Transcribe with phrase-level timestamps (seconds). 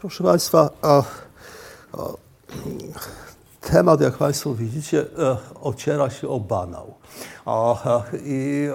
[0.00, 1.02] Proszę Państwa, a,
[1.92, 1.96] a,
[3.60, 6.94] temat, jak Państwo widzicie, e, ociera się o banał.
[7.46, 7.74] A,
[8.24, 8.68] I,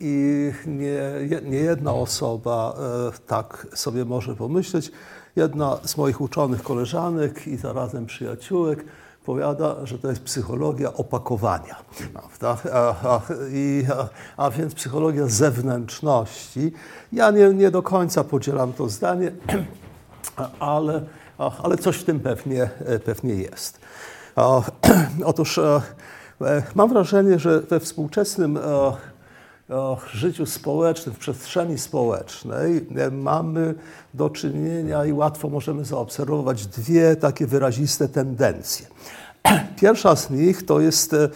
[0.00, 2.74] i nie, nie, jedna osoba
[3.08, 4.92] e, tak sobie może pomyśleć.
[5.36, 8.84] Jedna z moich uczonych koleżanek i zarazem przyjaciółek
[9.24, 11.76] powiada, że to jest psychologia opakowania.
[12.12, 12.70] Prawda?
[12.72, 13.20] A, a,
[13.52, 14.08] i, a,
[14.44, 16.72] a więc psychologia zewnętrzności.
[17.12, 19.32] Ja nie, nie do końca podzielam to zdanie,
[20.60, 21.02] ale,
[21.62, 22.70] ale coś w tym pewnie,
[23.04, 23.80] pewnie jest.
[25.24, 25.82] Otóż e,
[26.74, 28.58] mam wrażenie, że we współczesnym
[30.12, 33.74] życiu społecznym, w przestrzeni społecznej e, mamy
[34.14, 38.86] do czynienia i łatwo możemy zaobserwować dwie takie wyraziste tendencje.
[39.80, 41.28] Pierwsza z nich to jest e,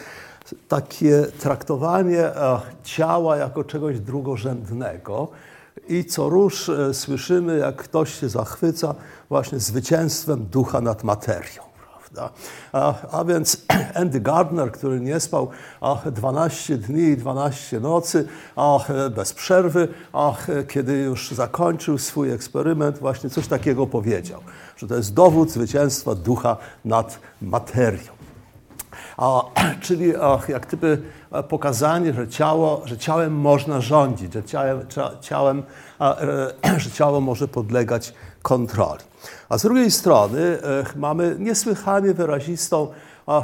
[0.68, 2.30] takie traktowanie
[2.82, 5.28] ciała jako czegoś drugorzędnego,
[5.88, 8.94] i co róż e, słyszymy, jak ktoś się zachwyca
[9.28, 11.62] właśnie zwycięstwem ducha nad materią.
[12.72, 13.56] A, a, więc
[14.00, 15.48] Andy Gardner, który nie spał
[15.80, 18.78] a, 12 dni i 12 nocy a,
[19.16, 20.34] bez przerwy, a,
[20.68, 24.40] kiedy już zakończył swój eksperyment, właśnie coś takiego powiedział,
[24.76, 28.13] że to jest dowód zwycięstwa ducha nad materią.
[29.16, 29.42] A,
[29.84, 30.12] czyli
[30.48, 31.02] jak gdyby
[31.48, 34.80] pokazanie, że, ciało, że ciałem można rządzić, że ciałem,
[35.20, 35.62] ciałem,
[36.00, 39.02] e, że ciało może podlegać kontroli.
[39.48, 42.88] A z drugiej strony e, mamy niesłychanie wyrazistą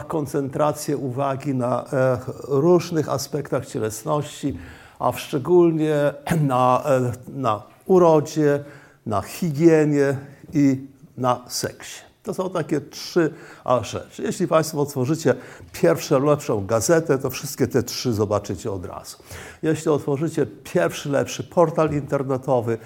[0.08, 2.18] koncentrację uwagi na e,
[2.48, 4.58] różnych aspektach cielesności,
[4.98, 5.94] a szczególnie
[6.40, 6.82] na,
[7.28, 8.64] na urodzie,
[9.06, 10.16] na higienie
[10.52, 12.09] i na seksie.
[12.22, 13.34] To są takie trzy
[13.82, 14.22] rzeczy.
[14.22, 15.34] Jeśli Państwo otworzycie
[15.72, 19.16] pierwszą lepszą gazetę, to wszystkie te trzy zobaczycie od razu.
[19.62, 22.78] Jeśli otworzycie pierwszy lepszy portal internetowy,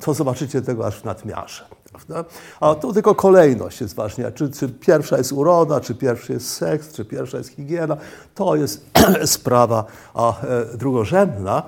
[0.00, 1.64] to zobaczycie tego aż w nadmiarze.
[1.90, 2.24] Prawda?
[2.60, 4.32] A tu tylko kolejność jest ważna.
[4.32, 7.96] Czy, czy pierwsza jest uroda, czy pierwszy jest seks, czy pierwsza jest higiena.
[8.34, 8.86] To jest
[9.24, 9.84] sprawa
[10.14, 11.62] a, e, drugorzędna.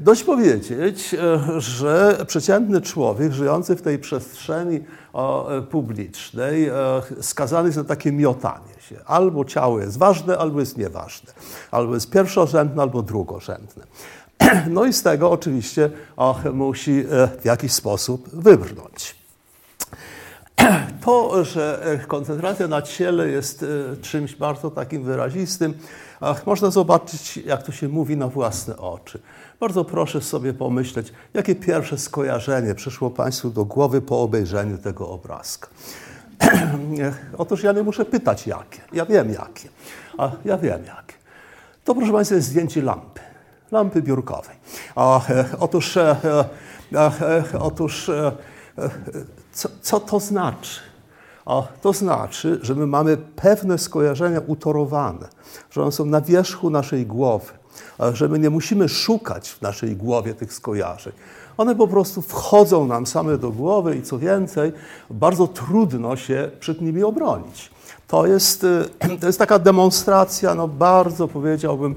[0.00, 6.72] Dość powiedzieć, e, że przeciętny człowiek żyjący w tej przestrzeni e, publicznej e,
[7.20, 8.96] skazany jest na takie miotanie się.
[9.06, 11.32] Albo ciało jest ważne, albo jest nieważne.
[11.70, 13.84] Albo jest pierwszorzędne, albo drugorzędne.
[14.70, 15.90] No i z tego oczywiście
[16.52, 17.04] musi
[17.40, 19.19] w jakiś sposób wybrnąć.
[21.04, 23.64] To, że koncentracja na ciele jest
[24.02, 25.74] czymś bardzo takim wyrazistym,
[26.46, 29.20] można zobaczyć, jak to się mówi na własne oczy.
[29.60, 35.68] Bardzo proszę sobie pomyśleć, jakie pierwsze skojarzenie przyszło Państwu do głowy po obejrzeniu tego obrazka.
[37.38, 38.80] Otóż ja nie muszę pytać jakie.
[38.92, 39.68] Ja wiem jakie.
[40.18, 41.14] A ja wiem jakie.
[41.84, 43.20] To proszę Państwa jest zdjęcie lampy.
[43.72, 44.56] Lampy biurkowej.
[44.94, 46.16] A, e, otóż, e,
[46.92, 48.32] e, otóż e,
[48.78, 48.90] e,
[49.52, 50.80] co, co to znaczy?
[51.46, 55.28] A to znaczy, że my mamy pewne skojarzenia utorowane,
[55.70, 57.60] że one są na wierzchu naszej głowy
[58.12, 61.12] że my nie musimy szukać w naszej głowie tych skojarzeń.
[61.56, 64.72] One po prostu wchodzą nam same do głowy i co więcej,
[65.10, 67.70] bardzo trudno się przed nimi obronić.
[68.08, 68.66] To jest,
[69.20, 71.94] to jest taka demonstracja, no bardzo powiedziałbym,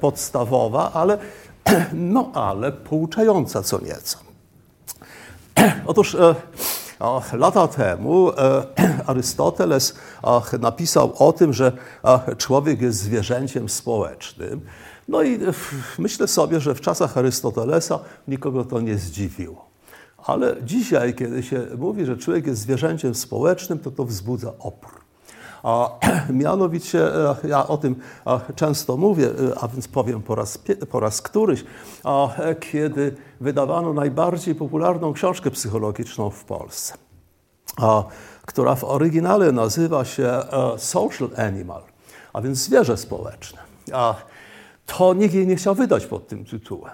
[0.00, 1.18] podstawowa, ale,
[1.92, 4.27] no, ale pouczająca co nieco.
[5.86, 6.34] Otóż e,
[7.32, 8.34] lata temu e,
[9.10, 9.94] Arystoteles
[10.60, 11.72] napisał o tym, że
[12.38, 14.60] człowiek jest zwierzęciem społecznym.
[15.08, 15.38] No i
[15.98, 19.68] myślę sobie, że w czasach Arystotelesa nikogo to nie zdziwiło.
[20.26, 25.07] Ale dzisiaj, kiedy się mówi, że człowiek jest zwierzęciem społecznym, to to wzbudza opór.
[26.30, 27.96] Mianowicie, e, ja o tym
[28.54, 30.58] często mówię, e, a więc powiem po raz,
[30.90, 31.64] po raz któryś,
[32.60, 36.94] kiedy wydawano najbardziej popularną książkę psychologiczną w Polsce,
[38.46, 40.44] która w oryginale nazywa się e,
[40.78, 41.82] Social Animal,
[42.32, 43.58] a więc zwierzę społeczne.
[44.86, 46.92] To nikt jej nie chciał wydać pod tym tytułem,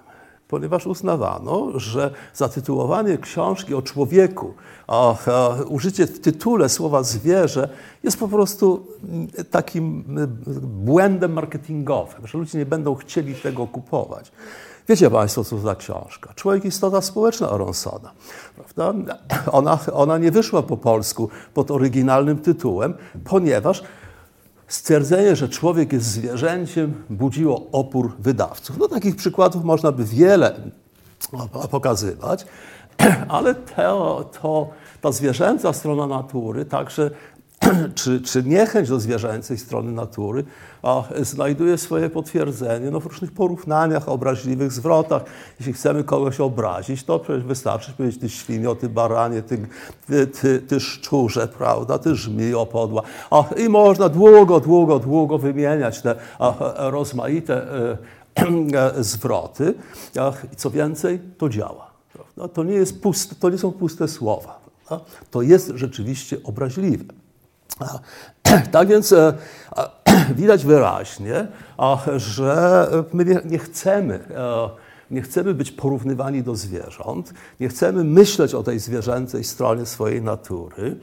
[0.54, 4.54] ponieważ uznawano, że zatytułowanie książki o człowieku,
[4.87, 7.68] a, a, użycie w tytule słowa zwierzę
[8.03, 8.86] jest po prostu
[9.51, 14.33] takim mm, błędem marketingowym, że ludzie nie będą chcieli tego kupować.
[14.89, 16.33] Wiecie Państwo, co to za książka?
[16.34, 18.10] Człowiek istota społeczna Aronsona.
[18.54, 19.15] Prawda?
[19.53, 23.83] Ona, ona nie wyszła po polsku pod oryginalnym tytułem, ponieważ
[24.69, 28.78] stwierdzenie, że człowiek jest zwierzęciem, budziło opór wydawców.
[28.78, 30.61] No takich przykładów można by wiele
[31.71, 32.47] pokazywać,
[33.28, 34.69] ale to, to,
[35.01, 37.11] ta zwierzęca strona natury także
[37.95, 40.45] czy, czy niechęć do zwierzęcej strony natury
[40.83, 45.22] a, znajduje swoje potwierdzenie no, w różnych porównaniach, obraźliwych zwrotach.
[45.59, 49.66] Jeśli chcemy kogoś obrazić, to przecież wystarczy powiedzieć ty świnio, ty baranie, ty,
[50.06, 53.03] ty, ty, ty szczurze, prawda, ty żmijo podła.
[53.30, 57.66] A, I można długo, długo, długo wymieniać te a, rozmaite
[58.36, 59.74] e, zwroty.
[60.53, 61.95] I co więcej, to działa.
[62.54, 64.60] To, nie jest puste, to nie są puste słowa.
[64.86, 65.06] Prawda?
[65.30, 67.23] To jest rzeczywiście obraźliwe.
[68.72, 69.34] Tak więc e,
[70.36, 71.47] widać wyraźnie,
[72.16, 74.68] że my nie chcemy, e,
[75.10, 80.97] nie chcemy być porównywani do zwierząt, nie chcemy myśleć o tej zwierzęcej stronie swojej natury.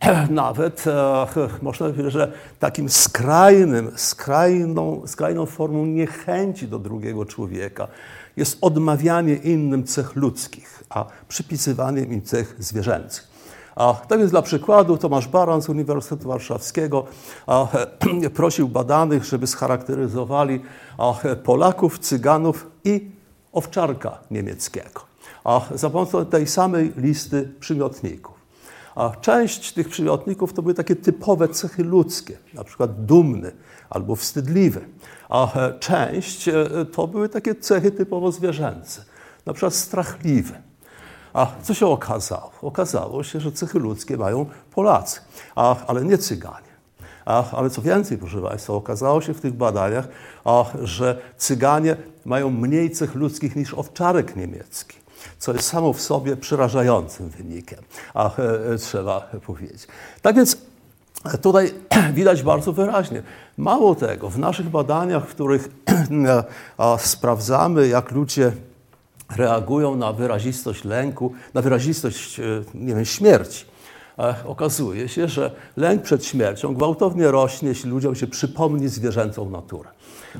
[0.30, 1.26] Nawet e,
[1.62, 7.88] można powiedzieć, że takim skrajnym, skrajną, skrajną formą niechęci do drugiego człowieka
[8.36, 13.35] jest odmawianie innym cech ludzkich, a przypisywanie im cech zwierzęcych.
[13.76, 17.04] A, tak więc dla przykładu Tomasz Baran z Uniwersytetu Warszawskiego
[17.46, 17.66] a,
[18.34, 20.60] prosił badanych, żeby scharakteryzowali
[21.44, 23.10] Polaków, Cyganów i
[23.52, 25.00] owczarka niemieckiego.
[25.44, 28.36] A za pomocą tej samej listy przymiotników.
[28.94, 33.52] A część tych przymiotników to były takie typowe cechy ludzkie, na przykład dumny
[33.90, 34.80] albo wstydliwy.
[35.28, 35.48] A
[35.80, 36.54] część e,
[36.92, 39.04] to były takie cechy typowo zwierzęce,
[39.46, 40.52] na przykład strachliwy.
[41.36, 42.50] A co się okazało?
[42.62, 45.20] Okazało się, że cechy ludzkie mają Polacy,
[45.56, 46.66] a, ale nie Cyganie.
[47.24, 50.08] A, ale co więcej, proszę Państwa, okazało się w tych badaniach,
[50.44, 54.96] a, że Cyganie mają mniej cech ludzkich niż owczarek niemiecki,
[55.38, 57.78] co jest samo w sobie przerażającym wynikiem,
[58.14, 59.86] a, e, e trzeba powiedzieć.
[60.22, 60.56] Tak więc
[61.42, 61.74] Tutaj
[62.14, 63.22] widać bardzo wyraźnie.
[63.56, 65.68] Mało tego, w naszych badaniach, w których
[66.98, 68.52] sprawdzamy, jak ludzie
[69.36, 72.42] reagują na wyrazistość lęku, na wyrazistość e,
[72.74, 73.64] nie wiem, śmierci.
[74.18, 79.88] E, okazuje się, że lęk przed śmiercią gwałtownie rośnie, jeśli ludziom się przypomni zwierzęcą naturę.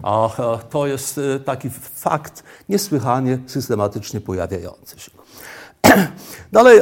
[0.03, 5.11] A e, to jest taki fakt niesłychanie systematycznie pojawiający się.
[6.53, 6.81] Dalej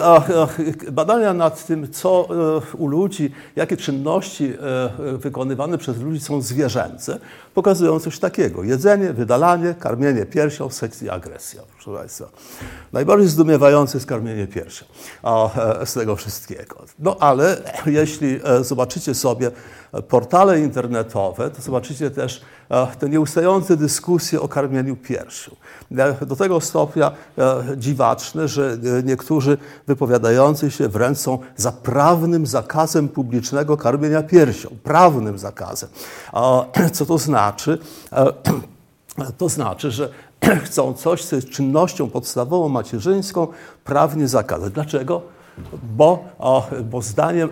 [0.92, 2.28] badania nad tym, co
[2.74, 7.18] e, u ludzi, jakie czynności e, wykonywane przez ludzi są zwierzęce,
[7.54, 8.62] pokazują coś takiego.
[8.62, 11.62] Jedzenie, wydalanie, karmienie piersią, seks i agresja.
[11.74, 12.28] Proszę Państwa.
[12.92, 14.84] Najbardziej zdumiewające jest karmienie piersią
[15.24, 16.84] e, z tego wszystkiego.
[16.98, 17.56] No ale
[17.86, 19.50] jeśli zobaczycie sobie
[20.08, 22.42] portale internetowe, to zobaczycie też
[22.98, 25.56] te nieustające dyskusje o karmieniu piersią.
[26.26, 27.12] Do tego stopnia
[27.76, 34.68] dziwaczne, że niektórzy wypowiadający się wręcz są za prawnym zakazem publicznego karmienia piersią.
[34.82, 35.88] Prawnym zakazem.
[36.92, 37.43] Co to znaczy?
[39.38, 40.08] To znaczy, że
[40.64, 43.48] chcą coś, co jest czynnością podstawową macierzyńską,
[43.84, 44.72] prawnie zakazać.
[44.72, 45.22] Dlaczego?
[45.96, 46.24] Bo,
[46.90, 47.48] bo zdaniem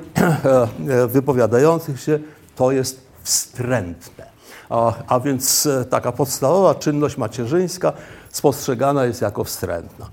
[1.08, 2.18] wypowiadających się
[2.56, 4.32] to jest wstrętne.
[4.70, 7.92] A, a więc e, taka podstawowa czynność macierzyńska
[8.30, 10.06] spostrzegana jest jako wstrętna.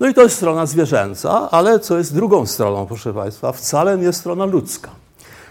[0.00, 4.12] No i to jest strona zwierzęca, ale co jest drugą stroną, proszę Państwa, wcale nie
[4.12, 4.90] strona ludzka.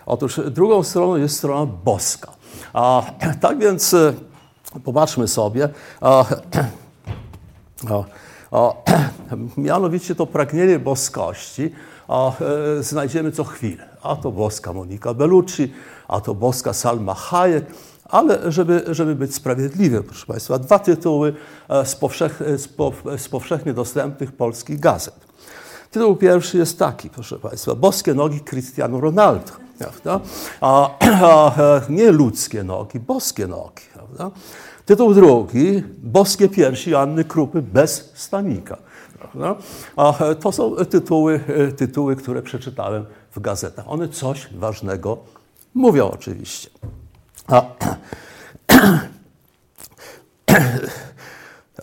[0.05, 2.31] Otóż drugą stroną jest strona boska.
[2.73, 3.03] A,
[3.41, 4.13] tak więc e,
[4.83, 5.69] popatrzmy sobie.
[6.01, 6.25] A,
[8.51, 8.73] a,
[9.57, 11.71] mianowicie to pragnienie boskości
[12.07, 12.31] a,
[12.79, 13.89] e, znajdziemy co chwilę.
[14.01, 15.73] A to boska Monika Bellucci,
[16.07, 17.65] a to boska Salma Hayek,
[18.05, 21.33] ale żeby, żeby być sprawiedliwy, proszę Państwa, dwa tytuły
[21.69, 25.15] e, z, powszech, z, po, z powszechnie dostępnych polskich gazet.
[25.91, 29.51] Tytuł pierwszy jest taki, proszę Państwa, Boskie nogi Cristiano Ronaldo.
[29.83, 30.19] Prawda?
[30.61, 33.83] A, a, e, nie ludzkie nogi, boskie nogi.
[33.93, 34.31] Prawda?
[34.85, 38.77] Tytuł drugi, Boskie piersi Anny Krupy bez stanika.
[39.19, 39.55] Prawda?
[39.95, 41.39] A to są tytuły,
[41.77, 43.85] tytuły, które przeczytałem w gazetach.
[43.87, 45.17] One coś ważnego
[45.73, 46.69] mówią oczywiście.
[47.47, 47.61] A,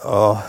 [0.04, 0.42] o,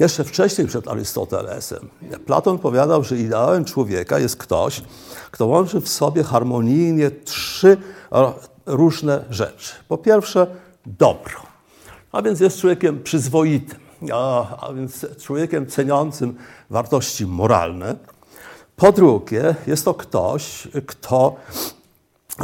[0.00, 1.88] jeszcze wcześniej przed Arystotelesem
[2.26, 4.82] Platon powiadał, że ideałem człowieka jest ktoś,
[5.30, 7.76] kto łączy w sobie harmonijnie trzy
[8.66, 9.74] różne rzeczy.
[9.88, 10.46] Po pierwsze,
[10.86, 11.40] dobro,
[12.12, 13.78] a więc jest człowiekiem przyzwoitym,
[14.12, 16.36] a, więc człowiekiem ceniącym
[16.70, 17.96] wartości moralne.
[18.76, 21.36] Po drugie, jest to ktoś, kto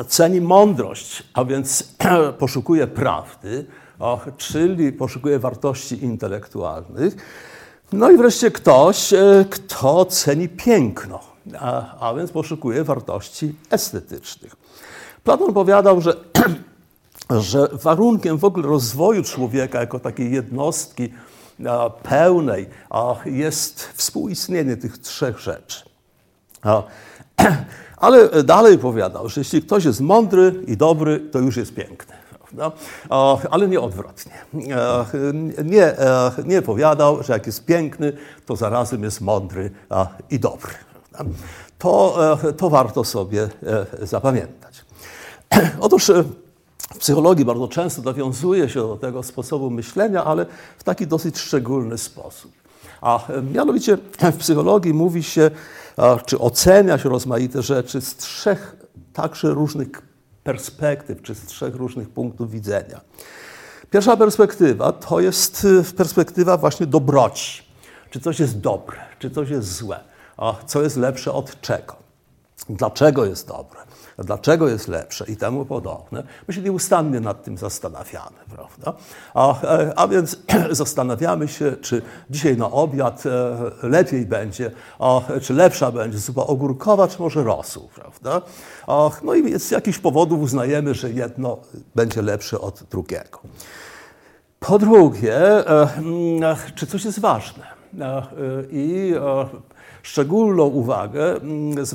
[0.08, 1.94] ceni mądrość, a więc
[2.38, 3.66] poszukuje prawdy,
[4.36, 7.16] czyli poszukuje wartości intelektualnych.
[7.92, 11.20] No i wreszcie ktoś, e, kto ceni piękno,
[11.58, 14.56] a, a więc poszukuje wartości estetycznych.
[15.24, 16.16] Platon powiadał, że,
[17.50, 21.12] że warunkiem w ogóle rozwoju człowieka jako takiej jednostki
[22.02, 22.66] pełnej
[23.24, 25.84] jest współistnienie tych trzech rzeczy.
[27.96, 32.15] Ale dalej powiadał, że jeśli ktoś jest mądry i dobry, to już jest piękny.
[32.46, 32.72] Prawda?
[33.50, 34.32] Ale nie odwrotnie.
[35.64, 35.94] Nie,
[36.44, 38.12] nie powiadał, że jak jest piękny,
[38.46, 39.70] to zarazem jest mądry
[40.30, 40.72] i dobry.
[41.78, 42.18] To,
[42.56, 43.48] to warto sobie
[44.02, 44.84] zapamiętać.
[45.80, 46.12] Otóż
[46.94, 50.46] w psychologii bardzo często nawiązuje się do tego sposobu myślenia, ale
[50.78, 52.52] w taki dosyć szczególny sposób.
[53.00, 53.20] A
[53.52, 53.98] mianowicie
[54.32, 55.50] w psychologii mówi się,
[56.26, 58.76] czy ocenia się rozmaite rzeczy z trzech
[59.12, 59.88] także różnych
[60.46, 63.00] perspektyw, czy z trzech różnych punktów widzenia.
[63.90, 67.62] Pierwsza perspektywa to jest y, perspektywa właśnie dobroci.
[68.10, 70.00] Czy coś jest dobre, czy coś jest złe,
[70.36, 71.96] a co jest lepsze od czego.
[72.68, 73.80] Dlaczego jest dobre?
[74.18, 76.22] Dlaczego jest lepsze i temu podobne.
[76.48, 78.92] My się nieustannie nad tym zastanawiamy, prawda?
[79.34, 80.38] A, e, a więc
[80.70, 87.08] zastanawiamy się, czy dzisiaj na obiad e, lepiej będzie, a, czy lepsza będzie zupa ogórkowa,
[87.08, 88.42] czy może rosół, prawda?
[88.86, 91.58] A, no i z jakichś powodów uznajemy, że jedno
[91.94, 93.40] będzie lepsze od drugiego.
[94.60, 97.76] Po drugie, e, mm, czy coś jest ważne?
[98.70, 99.14] I
[100.02, 101.86] szczególną uwagę mm,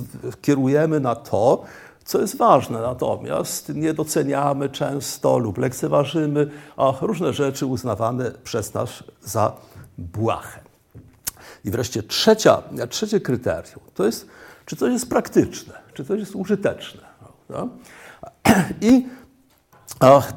[0.42, 1.64] kierujemy na to,
[2.12, 9.04] co jest ważne, natomiast nie doceniamy często lub lekceważymy a różne rzeczy uznawane przez nas
[9.24, 9.54] za
[9.98, 10.60] błahe.
[11.66, 14.28] I wreszcie trzecia, trzecie kryterium to jest,
[14.66, 17.02] czy coś jest praktyczne, czy coś jest użyteczne.
[17.48, 17.74] Prawda?
[18.90, 19.08] I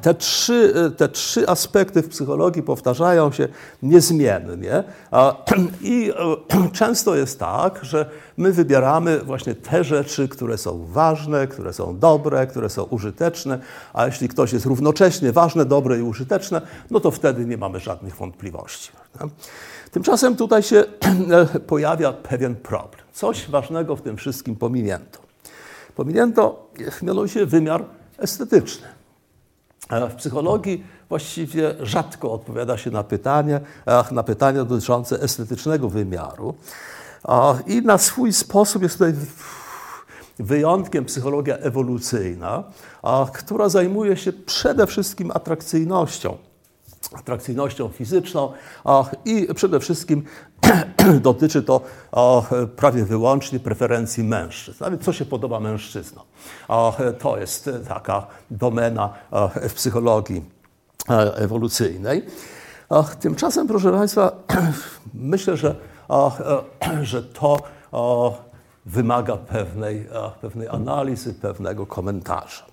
[0.01, 3.47] te trzy, te trzy aspekty w psychologii powtarzają się
[3.83, 4.83] niezmiennie
[5.81, 11.73] i e, często jest tak, że my wybieramy właśnie te rzeczy, które są ważne, które
[11.73, 13.59] są dobre, które są użyteczne,
[13.93, 18.15] a jeśli ktoś jest równocześnie ważne, dobre i użyteczne, no to wtedy nie mamy żadnych
[18.15, 18.91] wątpliwości.
[19.91, 20.83] Tymczasem tutaj się
[21.67, 23.05] pojawia pewien problem.
[23.13, 25.19] Coś ważnego w tym wszystkim pominięto.
[25.95, 26.69] Pominięto
[27.01, 27.85] mianowicie wymiar
[28.17, 28.87] estetyczny.
[29.89, 33.59] W psychologii właściwie rzadko odpowiada się na pytania,
[34.11, 36.55] na pytania dotyczące estetycznego wymiaru.
[37.67, 39.13] I na swój sposób jest tutaj
[40.39, 42.63] wyjątkiem psychologia ewolucyjna,
[43.33, 46.37] która zajmuje się przede wszystkim atrakcyjnością
[47.13, 48.51] atrakcyjnością fizyczną
[49.25, 50.23] i przede wszystkim
[51.21, 51.81] dotyczy to
[52.75, 54.83] prawie wyłącznie preferencji mężczyzn.
[54.83, 56.25] Nawet co się podoba mężczyznom.
[57.19, 59.13] To jest taka domena
[59.69, 60.43] w psychologii
[61.35, 62.25] ewolucyjnej.
[63.19, 64.31] Tymczasem, proszę Państwa,
[65.13, 65.75] myślę, że,
[67.01, 67.57] że to
[68.85, 70.07] wymaga pewnej,
[70.41, 72.65] pewnej analizy, pewnego komentarza.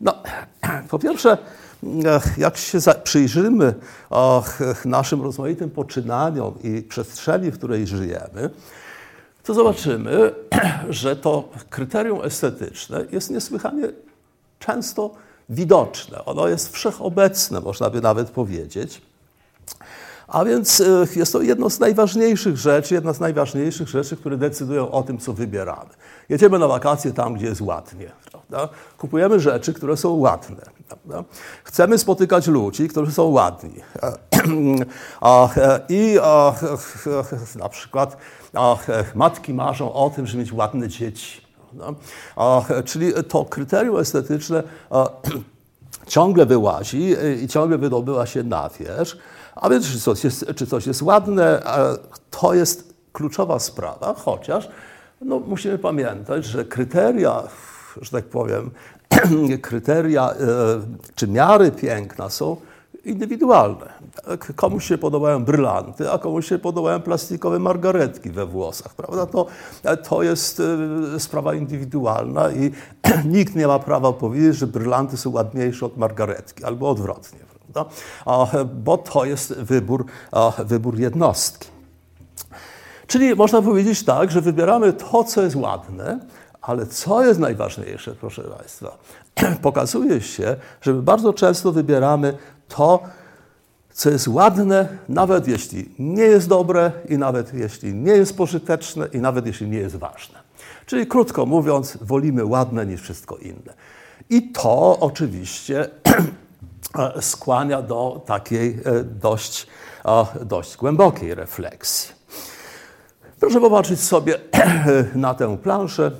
[0.00, 0.14] No,
[0.90, 1.38] po pierwsze,
[2.38, 3.74] jak się przyjrzymy
[4.84, 8.50] naszym rozmaitym poczynaniom i przestrzeni, w której żyjemy,
[9.42, 10.34] to zobaczymy,
[10.90, 13.88] że to kryterium estetyczne jest niesłychanie
[14.58, 15.10] często
[15.48, 16.24] widoczne.
[16.24, 19.02] Ono jest wszechobecne, można by nawet powiedzieć.
[20.28, 24.90] A więc e, jest to jedno z najważniejszych rzeczy, jedna z najważniejszych rzeczy, które decydują
[24.90, 25.90] o tym, co wybieramy.
[26.28, 28.10] Jedziemy na wakacje tam, gdzie jest ładnie.
[28.30, 28.68] Prawda?
[28.98, 30.56] Kupujemy rzeczy, które są ładne.
[30.88, 31.24] Prawda?
[31.64, 33.74] Chcemy spotykać ludzi, którzy są ładni.
[35.88, 36.18] I
[37.56, 38.16] na przykład
[39.14, 41.40] matki marzą o tym, żeby mieć ładne dzieci.
[42.84, 44.62] Czyli to kryterium estetyczne
[46.06, 49.16] ciągle wyłazi i ciągle wydobywa się na wierzch.
[49.60, 51.62] A więc czy coś jest, czy coś jest ładne,
[52.30, 54.68] to jest kluczowa sprawa, chociaż
[55.20, 57.42] no, musimy pamiętać, że kryteria,
[58.02, 58.70] że tak powiem,
[59.62, 60.36] kryteria e,
[61.14, 62.56] czy miary piękna są
[63.04, 63.92] indywidualne.
[64.26, 69.26] Tak, komuś się podobają brylanty, a komuś się podobają plastikowe margaretki we włosach, prawda?
[69.26, 69.46] To,
[70.08, 70.62] to jest
[71.14, 72.70] e, sprawa indywidualna i
[73.36, 77.38] nikt nie ma prawa powiedzieć, że brylanty są ładniejsze od margaretki, albo odwrotnie,
[77.72, 77.94] prawda?
[78.64, 80.04] Bo to jest wybór,
[80.58, 81.68] wybór jednostki.
[83.06, 86.20] Czyli można powiedzieć tak, że wybieramy to, co jest ładne,
[86.60, 88.98] ale co jest najważniejsze, proszę Państwa?
[89.62, 93.02] Pokazuje się, że my bardzo często wybieramy to,
[93.92, 99.18] co jest ładne, nawet jeśli nie jest dobre i nawet jeśli nie jest pożyteczne i
[99.18, 100.38] nawet jeśli nie jest ważne.
[100.86, 103.74] Czyli krótko mówiąc, wolimy ładne niż wszystko inne.
[104.30, 105.88] I to oczywiście
[107.20, 109.66] skłania do takiej e, dość,
[110.44, 112.14] dość głębokiej refleksji.
[113.40, 114.38] Proszę popatrzeć sobie
[115.14, 116.10] na tę planszę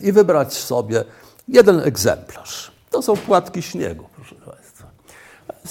[0.00, 1.04] i wybrać sobie
[1.48, 2.72] jeden egzemplarz.
[2.90, 4.90] To są płatki śniegu, proszę Państwa.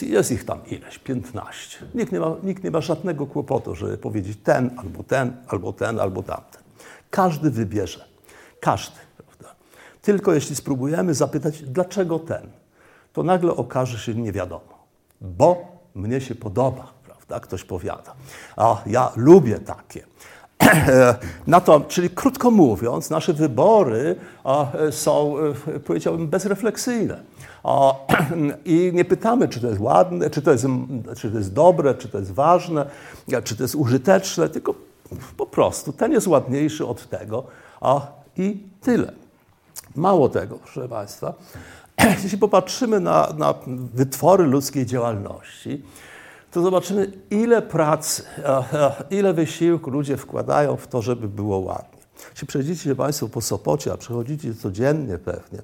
[0.01, 1.85] Jest ich tam ileś, 15.
[1.95, 5.99] Nikt nie, ma, nikt nie ma żadnego kłopotu, żeby powiedzieć ten, albo ten, albo ten,
[5.99, 6.61] albo tamten.
[7.09, 8.13] Każdy wybierze
[8.63, 8.97] Każdy.
[9.17, 9.55] Prawda?
[10.01, 12.51] Tylko jeśli spróbujemy zapytać, dlaczego ten,
[13.13, 14.83] to nagle okaże się nie wiadomo.
[15.21, 15.65] Bo
[15.95, 17.39] mnie się podoba, prawda?
[17.39, 18.15] Ktoś powiada.
[18.57, 20.05] A ja lubię takie.
[21.47, 24.15] Na to, czyli krótko mówiąc, nasze wybory
[24.91, 25.35] są,
[25.75, 27.19] e, powiedziałbym, bezrefleksyjne.
[28.65, 30.65] I nie pytamy, czy to jest ładne, czy to jest,
[31.17, 32.85] czy to jest dobre, czy to jest ważne,
[33.43, 34.75] czy to jest użyteczne, tylko
[35.37, 37.43] po prostu ten jest ładniejszy od tego,
[38.37, 39.11] i tyle.
[39.95, 41.33] Mało tego, proszę Państwa,
[42.23, 43.53] jeśli popatrzymy na, na
[43.93, 45.83] wytwory ludzkiej działalności,
[46.51, 48.23] to zobaczymy, ile pracy,
[49.09, 52.03] ile wysiłku ludzie wkładają w to, żeby było ładnie.
[52.31, 55.59] Jeśli przejdziecie Państwo po Sopocie, a przechodzicie codziennie pewnie,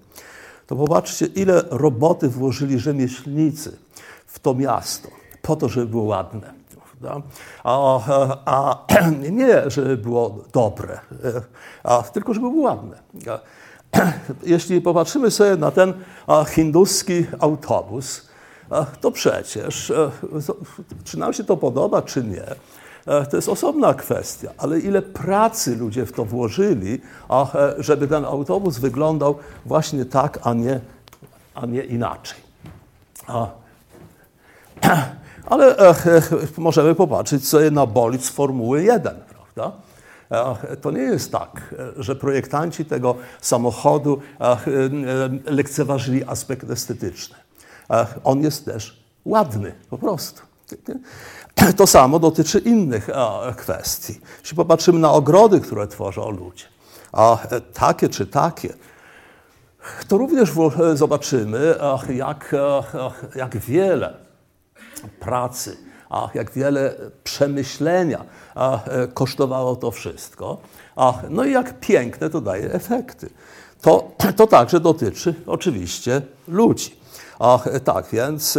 [0.67, 3.77] to popatrzcie, ile roboty włożyli rzemieślnicy
[4.25, 5.09] w to miasto,
[5.41, 6.53] po to, żeby było ładne.
[7.63, 7.99] A,
[8.45, 8.85] a,
[9.31, 10.99] nie, żeby było dobre,
[11.83, 12.99] a tylko żeby było ładne.
[14.43, 15.93] Jeśli popatrzymy sobie na ten
[16.47, 18.29] hinduski autobus,
[19.01, 19.93] to przecież,
[21.03, 22.45] czy nam się to podoba, czy nie,
[23.29, 27.01] to jest osobna kwestia, ale ile pracy ludzie w to włożyli,
[27.77, 30.79] żeby ten autobus wyglądał właśnie tak, a nie,
[31.55, 32.39] a nie inaczej.
[35.49, 35.75] Ale
[36.57, 39.77] możemy popatrzeć sobie na bolid z Formuły 1, prawda?
[40.81, 44.21] To nie jest tak, że projektanci tego samochodu
[45.45, 47.35] lekceważyli aspekt estetyczny.
[48.23, 50.41] On jest też ładny, po prostu.
[51.77, 53.09] To samo dotyczy innych
[53.57, 54.19] kwestii.
[54.41, 56.65] Jeśli popatrzymy na ogrody, które tworzą ludzie,
[57.11, 57.37] a
[57.73, 58.73] takie czy takie,
[60.07, 60.51] to również
[60.93, 61.75] zobaczymy,
[62.09, 62.55] jak,
[63.35, 64.13] jak wiele
[65.19, 65.77] pracy,
[66.33, 68.25] jak wiele przemyślenia
[69.13, 70.57] kosztowało to wszystko,
[71.29, 73.29] no i jak piękne to daje efekty.
[73.81, 76.99] To, to także dotyczy oczywiście ludzi.
[77.83, 78.57] Tak, więc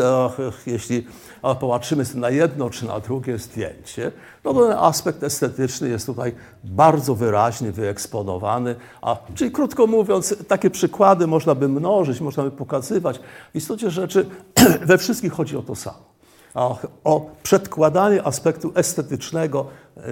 [0.66, 1.06] jeśli
[1.42, 4.12] popatrzymy na jedno czy na drugie zdjęcie,
[4.44, 8.76] no ten aspekt estetyczny jest tutaj bardzo wyraźnie wyeksponowany.
[9.02, 13.20] A, czyli krótko mówiąc, takie przykłady można by mnożyć, można by pokazywać.
[13.52, 14.26] W istocie rzeczy
[14.88, 16.19] we wszystkich chodzi o to samo.
[16.54, 19.66] O, o przedkładanie aspektu estetycznego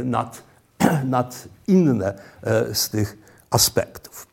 [0.04, 0.42] nad,
[1.04, 3.18] nad inne e, z tych
[3.50, 4.26] aspektów.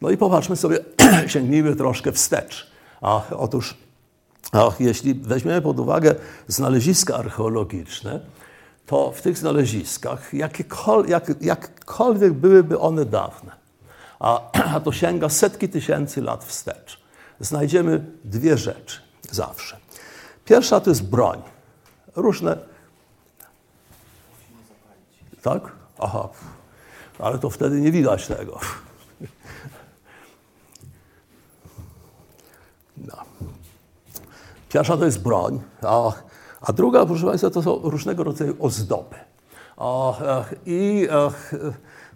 [0.00, 0.78] No i popatrzmy sobie,
[1.26, 2.70] sięgnijmy troszkę wstecz.
[3.00, 3.76] A, otóż
[4.80, 6.14] jeśli weźmiemy pod uwagę
[6.48, 8.20] znaleziska archeologiczne,
[8.86, 13.52] to w tych znaleziskach, jakiekol, jak, jakkolwiek byłyby one dawne,
[14.20, 17.00] a, a to sięga setki tysięcy lat wstecz,
[17.40, 19.79] znajdziemy dwie rzeczy zawsze.
[20.50, 21.42] Pierwsza to jest broń.
[22.16, 22.56] Różne.
[25.42, 25.62] Tak?
[25.98, 26.28] Aha.
[27.18, 28.58] Ale to wtedy nie widać tego.
[32.96, 33.16] No.
[34.68, 36.12] Pierwsza to jest broń, a,
[36.60, 39.16] a druga, proszę Państwa, to są różnego rodzaju ozdoby.
[40.66, 41.08] I,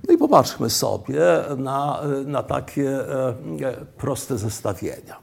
[0.08, 1.22] no i popatrzmy sobie
[1.56, 3.34] na, na takie e,
[3.98, 5.18] proste zestawienia.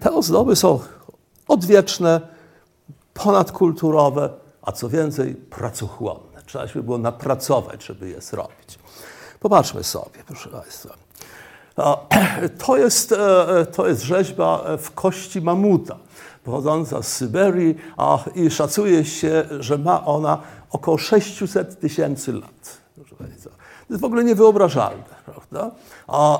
[0.00, 0.80] Te ozdoby są
[1.48, 2.20] odwieczne,
[3.14, 4.30] ponadkulturowe,
[4.62, 6.42] a co więcej, pracochłonne.
[6.46, 8.78] Trzeba się było napracować, żeby je zrobić.
[9.40, 10.94] Popatrzmy sobie, proszę Państwa.
[12.66, 15.96] To jest, e, to jest rzeźba w kości mamuta,
[16.44, 20.38] pochodząca z Syberii a, i szacuje się, że ma ona
[20.70, 22.78] około 600 tysięcy lat.
[23.08, 23.24] To
[23.90, 25.70] jest w ogóle niewyobrażalne, prawda?
[26.06, 26.38] A,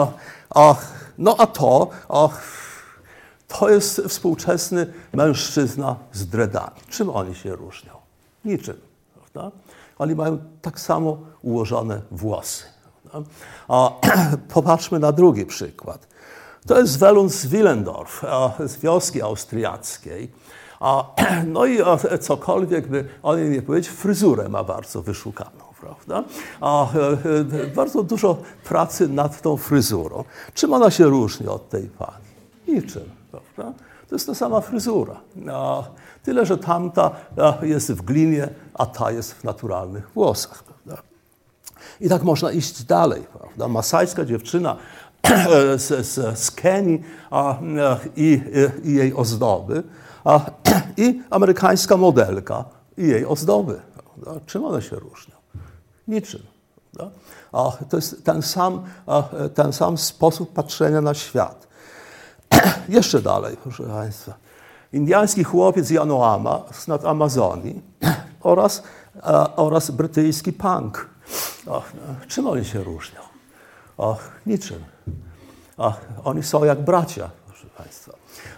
[0.54, 0.74] a,
[1.18, 2.28] no a to, a,
[3.48, 6.80] to jest współczesny mężczyzna z dreadami.
[6.88, 7.92] Czym oni się różnią?
[8.44, 8.76] Niczym,
[9.14, 9.56] prawda?
[9.98, 12.64] Oni mają tak samo ułożone włosy.
[13.68, 13.90] A,
[14.54, 16.08] popatrzmy na drugi przykład.
[16.66, 18.24] To jest Welun z Willendorf,
[18.66, 20.32] z wioski austriackiej.
[20.80, 21.04] A,
[21.54, 21.78] no i
[22.20, 25.68] cokolwiek by o niej nie powiedzieć, fryzurę ma bardzo wyszukaną.
[25.80, 26.24] Prawda?
[26.60, 27.10] A, e,
[27.62, 30.24] e, bardzo dużo pracy nad tą fryzurą.
[30.54, 32.28] Czym ona się różni od tej pani?
[32.68, 33.17] Niczym.
[33.30, 33.72] Prawda?
[34.08, 35.20] To jest ta sama fryzura.
[36.22, 37.10] Tyle, że tamta
[37.62, 40.62] jest w glinie, a ta jest w naturalnych włosach.
[40.62, 41.02] Prawda?
[42.00, 43.22] I tak można iść dalej.
[43.38, 43.68] Prawda?
[43.68, 44.76] Masajska dziewczyna
[45.76, 47.58] z, z, z Kenii a,
[48.16, 48.42] i,
[48.84, 49.82] i, jej ozdoby,
[50.24, 50.40] a,
[50.96, 52.64] i amerykańska modelka
[52.98, 53.80] i jej ozdoby.
[53.94, 54.40] Prawda?
[54.46, 55.34] Czym one się różnią?
[56.08, 56.42] Niczym.
[57.52, 58.82] A, to jest ten sam,
[59.54, 61.67] ten sam sposób patrzenia na świat.
[62.88, 64.34] Jeszcze dalej, proszę Państwa.
[64.92, 67.82] Indiański chłopiec Janoama z nad Amazonii
[68.40, 68.82] oraz,
[69.56, 71.08] oraz brytyjski punk
[71.66, 71.82] O,
[72.28, 73.20] czym oni się różnią?
[73.98, 74.16] O,
[74.46, 74.84] niczym.
[76.24, 78.12] Oni są jak bracia, proszę Państwa.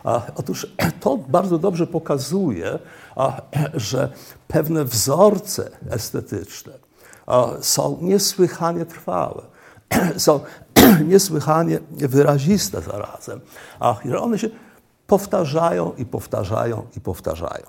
[0.04, 0.66] A, otóż
[1.00, 2.78] to bardzo dobrze pokazuje,
[3.16, 3.42] a,
[3.74, 4.12] że
[4.48, 6.72] pewne wzorce estetyczne
[7.26, 9.42] a, są niesłychanie trwałe,
[10.16, 10.40] są
[11.08, 13.40] niesłychanie wyraziste zarazem,
[13.80, 14.48] a one się
[15.06, 17.66] powtarzają i powtarzają i powtarzają.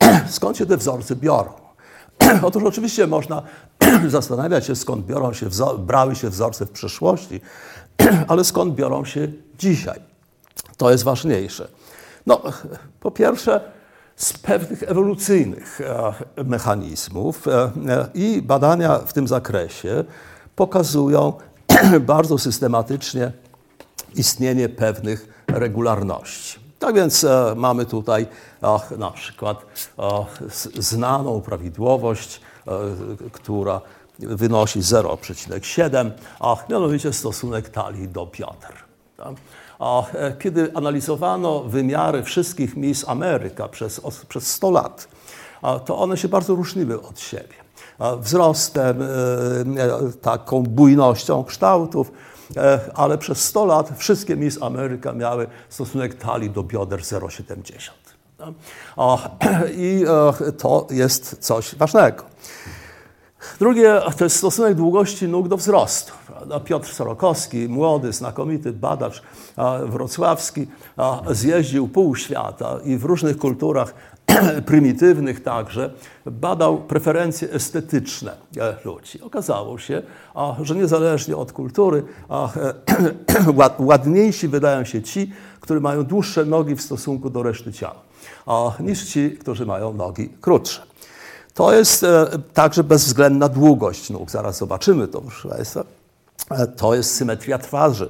[0.28, 1.52] Skąd się te wzorce biorą?
[2.42, 3.42] Otóż oczywiście można
[4.06, 5.46] zastanawiać się, skąd biorą się
[5.78, 7.40] brały się wzorce w przeszłości,
[8.28, 10.00] ale skąd biorą się dzisiaj.
[10.76, 11.68] To jest ważniejsze.
[12.26, 12.42] No,
[13.00, 13.60] po pierwsze,
[14.16, 17.70] z pewnych ewolucyjnych e, mechanizmów e,
[18.14, 20.04] i badania w tym zakresie
[20.56, 21.32] pokazują
[22.00, 23.32] bardzo systematycznie
[24.14, 26.58] istnienie pewnych regularności.
[26.78, 28.26] Tak więc e, mamy tutaj
[28.62, 29.66] e, na przykład
[29.98, 32.70] e, znaną prawidłowość, e,
[33.32, 33.80] która
[34.18, 36.10] wynosi 0,7,
[36.40, 38.74] a mianowicie stosunek talii do bioder.
[39.16, 39.34] Tak?
[39.78, 45.08] A e, kiedy analizowano wymiary wszystkich Miss Ameryka przez, przez 100 lat,
[45.84, 47.65] to one się bardzo różniły od siebie.
[48.18, 49.06] Wzrostem, e,
[50.22, 52.12] taką bujnością kształtów,
[52.56, 57.90] e, ale przez 100 lat wszystkie Miss Ameryka miały stosunek talii do bioder 0,70.
[59.76, 60.04] I
[60.58, 62.24] to jest coś ważnego.
[63.58, 66.12] Drugie to jest stosunek długości nóg do wzrostu.
[66.64, 69.22] Piotr Sorokowski, młody, znakomity badacz
[69.86, 70.66] wrocławski,
[71.30, 73.94] zjeździł pół świata i w różnych kulturach
[74.66, 75.92] prymitywnych także
[76.26, 79.22] badał preferencje estetyczne e, ludzi.
[79.22, 80.02] Okazało się,
[80.62, 82.02] że niezależnie od kultury
[83.78, 88.02] ładniejsi wydają się ci, którzy mają dłuższe nogi w stosunku do reszty ciała,
[88.80, 90.82] niż ci, którzy mają nogi krótsze.
[91.56, 94.30] To jest e, także bezwzględna długość nóg.
[94.30, 95.84] Zaraz zobaczymy to, proszę Państwa.
[96.50, 98.08] E, to jest symetria twarzy.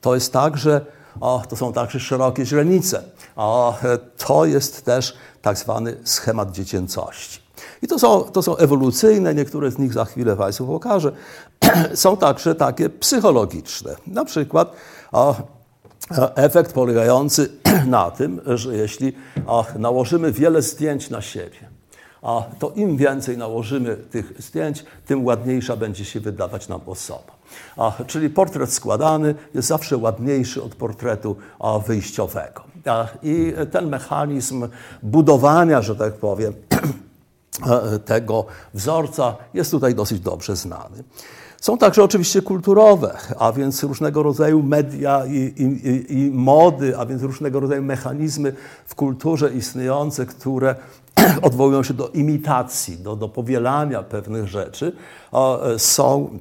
[0.00, 0.86] To jest także,
[1.20, 3.02] o, to są także szerokie źrenice.
[3.36, 3.78] O,
[4.26, 7.40] to jest też tak zwany schemat dziecięcości.
[7.82, 11.12] I to są, to są ewolucyjne, niektóre z nich za chwilę Państwu pokażę.
[11.94, 13.96] są także takie psychologiczne.
[14.06, 14.72] Na przykład
[15.12, 15.34] o,
[16.34, 17.48] efekt polegający
[17.86, 19.12] na tym, że jeśli
[19.46, 21.70] o, nałożymy wiele zdjęć na siebie,
[22.22, 27.40] a to im więcej nałożymy tych zdjęć, tym ładniejsza będzie się wydawać nam osoba.
[27.76, 32.69] A, czyli portret składany jest zawsze ładniejszy od portretu a, wyjściowego.
[33.22, 34.68] I ten mechanizm
[35.02, 36.52] budowania, że tak powiem,
[38.04, 41.04] tego wzorca jest tutaj dosyć dobrze znany.
[41.60, 47.22] Są także oczywiście kulturowe, a więc różnego rodzaju media i, i, i, mody, a więc
[47.22, 48.52] różnego rodzaju mechanizmy
[48.86, 50.74] w kulturze istniejące, które
[51.42, 54.92] odwołują się do imitacji, do, do powielania pewnych rzeczy,
[55.78, 56.38] są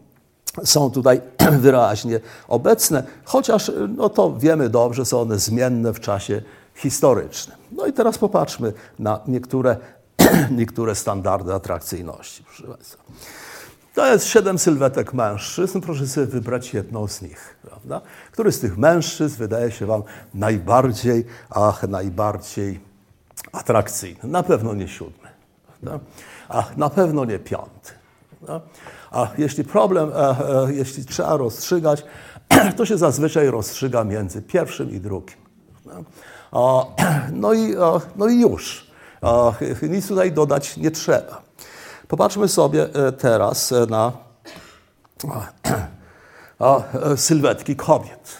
[0.64, 1.22] są tutaj
[1.66, 6.42] wyraźnie obecne, chociaż no to wiemy dobrze, są one zmienne w czasie
[6.76, 7.58] historycznym.
[7.72, 9.78] No i teraz popatrzmy na niektóre,
[10.52, 12.44] niektóre standardy atrakcyjności.
[13.94, 15.82] To jest siedem sylwetek mężczyzn.
[15.82, 17.58] Proszę sobie wybrać jedną z nich.
[17.62, 18.02] Prawda?
[18.32, 22.80] Który z tych mężczyzn wydaje się Wam najbardziej, ach, najbardziej
[23.52, 24.20] atrakcyjny?
[24.24, 25.30] Na pewno nie siódmy.
[25.82, 26.06] Prawda?
[26.50, 27.92] A na pewno nie piąty.
[28.30, 28.68] Prawda?
[29.12, 32.04] A jeśli problem, e, e, jeśli trzeba rozstrzygać,
[32.78, 35.38] to się zazwyczaj rozstrzyga między pierwszym i drugim.
[37.32, 37.76] No i,
[38.16, 38.88] no i już.
[39.82, 41.42] Nic tutaj dodać nie trzeba.
[42.08, 44.12] Popatrzmy sobie e, teraz na
[47.16, 48.38] sylwetki kobiet.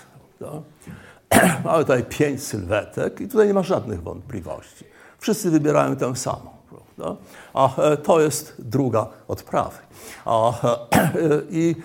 [1.66, 4.86] Mamy tutaj pięć sylwetek i tutaj nie ma żadnych wątpliwości.
[5.20, 6.59] Wszyscy wybierają tę samą.
[7.00, 7.16] Prawda?
[7.54, 7.70] A
[8.04, 9.78] to jest druga odprawy.
[11.50, 11.76] I,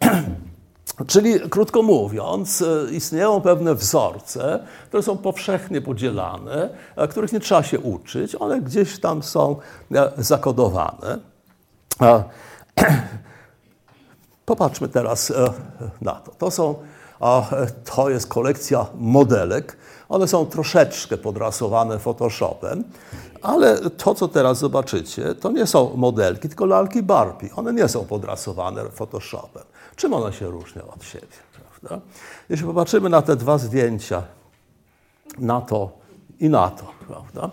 [1.06, 6.70] czyli krótko mówiąc, istnieją pewne wzorce, które są powszechnie podzielane,
[7.10, 9.56] których nie trzeba się uczyć, one gdzieś tam są
[9.94, 11.18] e, zakodowane.
[14.46, 15.52] Popatrzmy teraz e,
[16.00, 16.32] na to.
[16.38, 16.74] To, są,
[17.96, 19.76] to jest kolekcja modelek.
[20.10, 22.84] One są troszeczkę podrasowane Photoshopem,
[23.42, 27.48] ale to, co teraz zobaczycie, to nie są modelki, tylko lalki Barbie.
[27.56, 29.62] One nie są podrasowane Photoshopem.
[29.96, 31.26] Czym one się różnią od siebie?
[31.80, 32.06] Prawda?
[32.48, 34.22] Jeśli popatrzymy na te dwa zdjęcia,
[35.38, 35.90] na to
[36.40, 37.50] i na to, prawda?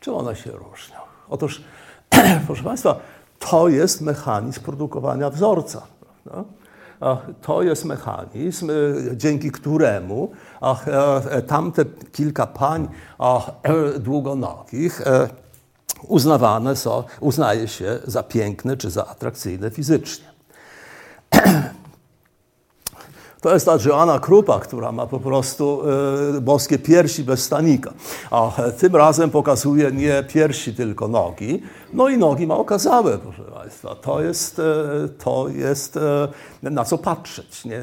[0.00, 0.96] czym one się różnią?
[1.28, 1.62] Otóż,
[2.46, 2.96] proszę Państwa,
[3.38, 5.82] to jest mechanizm produkowania wzorca.
[6.24, 6.44] Prawda?
[7.42, 10.30] To jest mechanizm, y, dzięki któremu
[10.86, 12.88] e, tamte kilka pań
[13.98, 15.28] długonogich e,
[16.08, 20.24] uznawane są, uznaje się za piękne czy za atrakcyjne fizycznie.
[23.44, 25.82] To jest ta Joanna Krupa, która ma po prostu
[26.36, 27.92] y, boskie piersi bez stanika.
[28.30, 31.62] A tym razem pokazuje nie piersi, tylko nogi.
[31.92, 33.94] No i nogi ma okazałe, proszę Państwa.
[33.94, 34.62] To jest, y,
[35.24, 37.64] to jest y, na co patrzeć.
[37.64, 37.82] Nie?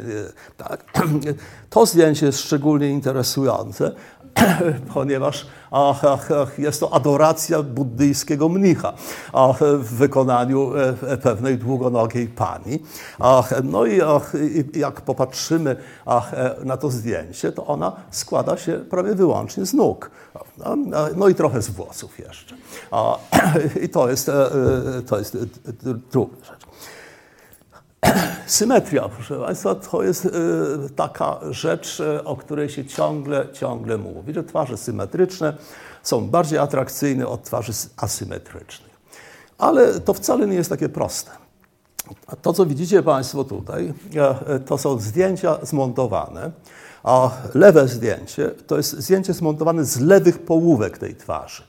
[0.58, 0.86] Tak.
[1.70, 3.92] To zdjęcie jest szczególnie interesujące,
[4.94, 8.94] ponieważ ach, ach, ach, jest to adoracja buddyjskiego mnicha
[9.60, 10.72] w wykonaniu
[11.08, 12.80] e, pewnej długonogiej pani.
[13.64, 14.00] No i
[14.74, 15.76] jak popatrzymy
[16.08, 20.12] e, na to zdjęcie, to ona składa się prawie wyłącznie z nóg.
[21.16, 22.56] No i trochę z włosów jeszcze.
[23.86, 24.50] I to jest, e,
[25.08, 25.38] to jest
[26.12, 26.71] druga rzecz.
[28.48, 30.30] Symetria, proszę Państwa, to jest y,
[30.96, 35.58] taka rzecz, y, o której się ciągle, ciągle mówi, że twarze symetryczne
[36.04, 38.92] są bardziej atrakcyjne od twarzy asymetrycznych.
[39.58, 41.32] Ale to wcale nie jest takie proste.
[42.42, 43.94] To, co widzicie Państwo tutaj,
[44.48, 46.52] e, to są zdjęcia zmontowane,
[47.04, 51.64] a lewe zdjęcie to jest zdjęcie zmontowane z lewych połówek tej twarzy,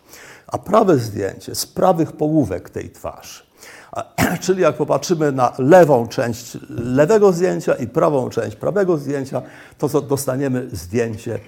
[0.46, 3.51] a prawe zdjęcie z prawych połówek tej twarzy.
[4.40, 9.42] Czyli jak popatrzymy na lewą część lewego zdjęcia i prawą część prawego zdjęcia,
[9.78, 11.38] to dostaniemy zdjęcie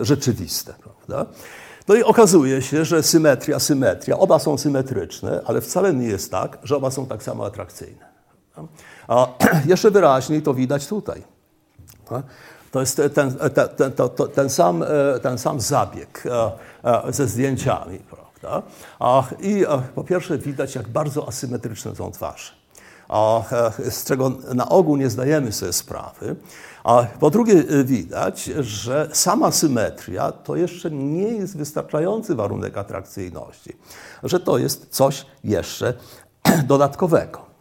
[0.00, 0.74] rzeczywiste.
[0.82, 1.32] Prawda?
[1.88, 6.58] No i okazuje się, że symetria, symetria, oba są symetryczne, ale wcale nie jest tak,
[6.62, 8.12] że oba są tak samo atrakcyjne.
[9.08, 9.28] A
[9.66, 11.22] jeszcze wyraźniej to widać tutaj.
[12.70, 13.92] To jest ten, ten, ten,
[14.34, 14.86] ten, sam, e,
[15.22, 16.50] ten sam zabieg e,
[17.08, 17.98] e, ze zdjęciami.
[18.42, 18.64] Tak?
[19.40, 22.52] I po pierwsze widać, jak bardzo asymetryczne są twarze,
[23.90, 26.36] z czego na ogół nie zdajemy sobie sprawy.
[26.84, 33.76] A po drugie y, widać, że sama symetria to jeszcze nie jest wystarczający warunek atrakcyjności,
[34.22, 35.94] że to jest coś jeszcze
[36.66, 37.51] dodatkowego.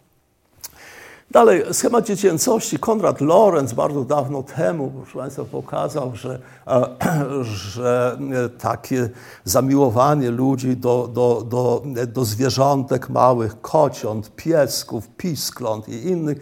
[1.31, 2.79] Dalej, schemat dziecięcości.
[2.79, 8.17] Konrad Lorenz bardzo dawno temu, proszę Państwa, pokazał, że, e, że
[8.59, 9.09] takie
[9.43, 16.37] zamiłowanie ludzi do, do, do, do zwierzątek małych, kociąt, piesków, piskląt i innych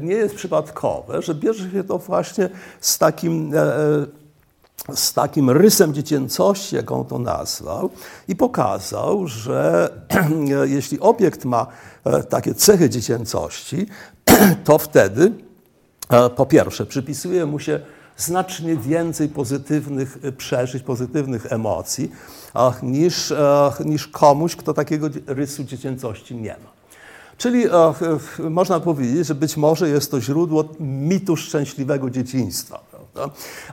[0.00, 2.48] nie jest przypadkowe, że bierze się to właśnie
[2.80, 3.58] z takim e,
[4.94, 7.90] z takim rysem dziecięcości, jak on to nazwał,
[8.28, 9.90] i pokazał, że
[10.64, 11.66] jeśli obiekt ma
[12.04, 13.86] e, takie cechy dziecięcości,
[14.64, 15.32] to wtedy
[16.10, 17.80] e, po pierwsze przypisuje mu się
[18.16, 22.12] znacznie więcej pozytywnych e, przeżyć, pozytywnych emocji
[22.82, 23.32] niż,
[23.84, 26.72] niż komuś, kto takiego rysu dziecięcości nie ma.
[27.38, 27.64] Czyli
[28.50, 32.80] można powiedzieć, że być może jest to źródło mitu szczęśliwego dzieciństwa.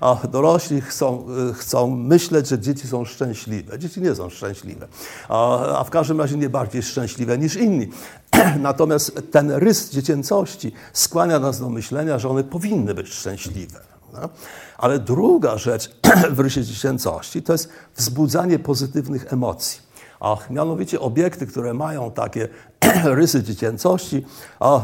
[0.01, 3.79] A dorośli chcą, y, chcą myśleć, że dzieci są szczęśliwe.
[3.79, 4.87] Dzieci nie są szczęśliwe,
[5.29, 7.89] a, a w każdym razie nie bardziej szczęśliwe niż inni.
[8.59, 13.79] Natomiast ten rys dziecięcości skłania nas do myślenia, że one powinny być szczęśliwe.
[14.13, 14.29] No?
[14.77, 15.95] Ale druga rzecz
[16.35, 19.81] w rysie dziecięcości to jest wzbudzanie pozytywnych emocji.
[20.19, 22.47] A mianowicie obiekty, które mają takie
[23.03, 24.25] rysy dziecięcości,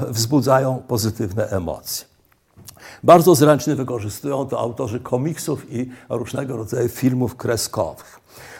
[0.09, 2.14] wzbudzają pozytywne emocje.
[3.03, 8.19] Bardzo zręcznie wykorzystują to autorzy komiksów i różnego rodzaju filmów kreskowych.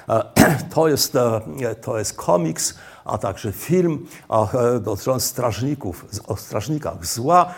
[0.10, 0.24] E,
[0.76, 7.54] to jest, e, to jest komiks, a także film e, dotyczący strażników, o strażnikach zła.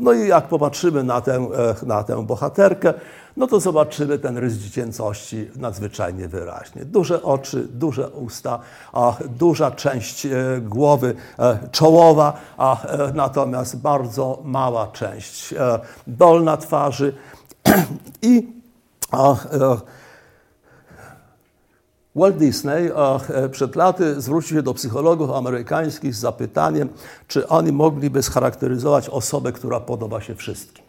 [0.00, 1.48] No i jak popatrzymy na tę,
[1.82, 2.94] na tę bohaterkę,
[3.38, 6.84] no to zobaczymy ten rys dziecięcości nadzwyczajnie wyraźnie.
[6.84, 8.58] Duże oczy, duże usta,
[8.92, 15.54] a duża część e, głowy e, czołowa, a e, natomiast bardzo mała część
[16.06, 17.14] dolna twarzy
[18.22, 18.52] i
[19.10, 19.36] a,
[22.14, 22.90] Walt Disney
[23.50, 26.88] przed laty zwrócił się do psychologów amerykańskich z zapytaniem,
[27.28, 30.87] czy oni mogliby scharakteryzować osobę, która podoba się wszystkim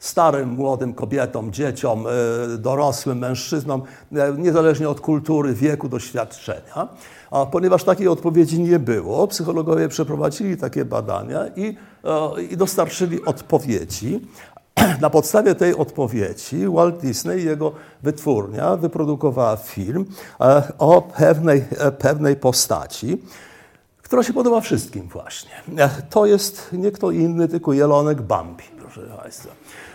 [0.00, 3.82] starym, młodym kobietom, dzieciom, e, dorosłym mężczyznom,
[4.12, 6.88] e, niezależnie od kultury, wieku, doświadczenia.
[7.30, 14.20] A ponieważ takiej odpowiedzi nie było, psychologowie przeprowadzili takie badania i, e, i dostarczyli odpowiedzi.
[15.00, 20.04] Na podstawie tej odpowiedzi Walt Disney i jego wytwórnia wyprodukowała film
[20.78, 21.64] o pewnej,
[21.98, 23.22] pewnej postaci,
[24.02, 25.50] która się podoba wszystkim właśnie.
[26.10, 29.50] To jest nie kto inny, tylko Jelonek Bambi, proszę Państwa.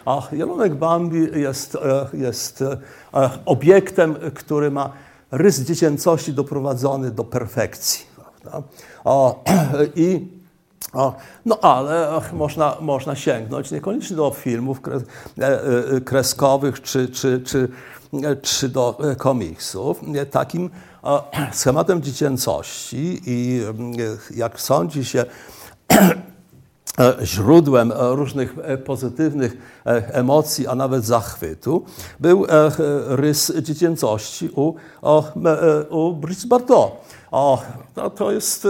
[0.05, 2.77] A jelonek Bambi jest, e, jest e,
[3.45, 4.93] obiektem, który ma
[5.31, 8.05] rys dziecięcości doprowadzony do perfekcji.
[9.95, 10.27] I
[11.45, 14.81] no ale można, można sięgnąć niekoniecznie do filmów
[15.37, 17.69] e, kreskowych czy, czy, czy,
[18.41, 20.01] czy do komiksów.
[20.31, 20.69] Takim
[21.53, 23.61] schematem dziecięcości i
[24.35, 25.25] jak sądzi się,
[27.23, 28.55] źródłem różnych
[28.86, 29.81] pozytywnych
[30.12, 31.86] emocji, a nawet zachwytu,
[32.19, 32.45] był
[33.08, 34.73] rys dziecięcości u,
[35.89, 36.91] u Brice Bardot.
[37.31, 37.62] O,
[37.95, 38.67] no to jest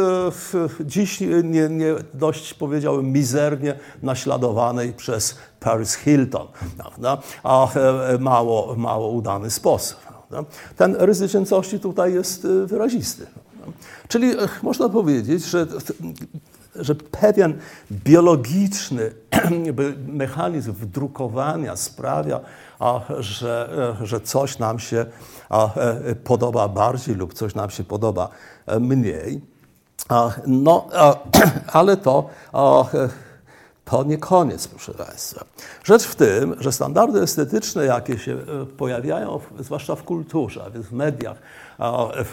[0.79, 7.17] dziś nie, nie dość, powiedziałbym, mizernie naśladowanej przez Paris Hilton, prawda?
[7.43, 7.67] a
[8.19, 9.97] mało, mało udany sposób.
[9.99, 10.51] Prawda?
[10.77, 13.27] Ten rys dziecięcości tutaj jest wyrazisty.
[14.07, 14.31] Czyli
[14.63, 15.67] można powiedzieć, że
[16.79, 17.59] że pewien
[17.91, 19.11] biologiczny
[20.07, 22.39] mechanizm wdrukowania sprawia,
[23.19, 25.05] że, że coś nam się
[25.51, 28.29] e, podoba bardziej lub coś nam się podoba
[28.65, 29.41] e, mniej.
[30.47, 30.87] No,
[31.73, 32.29] ale to,
[33.85, 35.45] to nie koniec, proszę Państwa.
[35.83, 40.85] Rzecz w tym, że standardy estetyczne, jakie się e, pojawiają, zwłaszcza w kulturze, a więc
[40.85, 41.37] w mediach,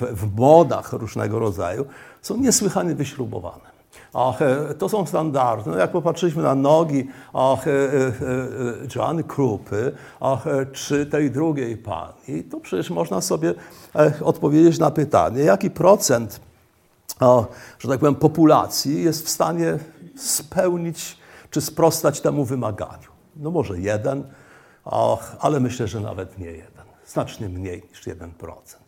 [0.00, 1.87] w modach różnego rodzaju,
[2.22, 3.71] są niesłychanie wyśrubowane.
[4.14, 5.70] Ach, e, to są standardy.
[5.70, 8.12] No jak popatrzyliśmy na nogi ach, e, e,
[8.96, 13.55] Joanny Krupy ach, czy tej drugiej pani, to przecież można sobie
[14.25, 16.40] odpowiedzieć na pytanie, jaki procent,
[17.79, 19.79] że tak powiem, populacji jest w stanie
[20.16, 21.18] spełnić
[21.51, 23.09] czy sprostać temu wymaganiu.
[23.37, 24.25] No może jeden,
[25.40, 26.85] ale myślę, że nawet nie jeden.
[27.07, 28.82] Znacznie mniej niż 1%.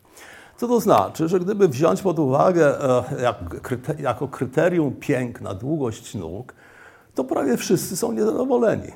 [0.57, 2.81] Co to znaczy, że gdyby wziąć pod uwagę
[3.19, 6.55] e, jako kryterium piękna długość nóg,
[7.14, 8.93] to prawie wszyscy są niezadowoleni.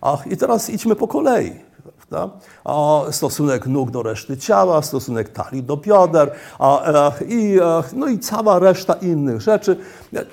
[0.00, 1.52] A, I teraz idźmy po kolei.
[1.96, 2.36] Prawda?
[2.64, 7.82] A, stosunek nóg do reszty ciała, stosunek talii do bioder a, a, e, i, e,
[7.92, 9.76] no i cała reszta innych rzeczy,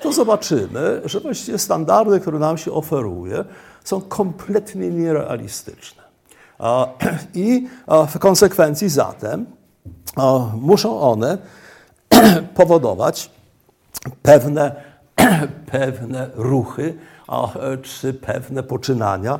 [0.00, 3.44] to zobaczymy, że właściwie standardy, które nam się oferuje,
[3.84, 6.02] są kompletnie nierealistyczne.
[7.34, 7.68] I
[8.08, 9.46] w konsekwencji zatem
[10.60, 11.38] muszą one
[12.54, 13.30] powodować
[14.22, 14.82] pewne,
[15.72, 16.98] pewne ruchy
[17.82, 19.38] czy pewne poczynania,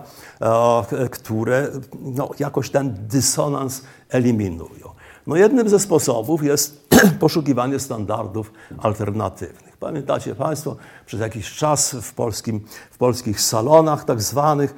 [1.11, 1.69] które
[2.01, 4.95] no, jakoś ten dysonans eliminują.
[5.27, 6.89] No jednym ze sposobów jest
[7.21, 9.77] poszukiwanie standardów alternatywnych.
[9.77, 12.61] Pamiętacie Państwo, przez jakiś czas w, polskim,
[12.91, 14.75] w polskich salonach tak zwanych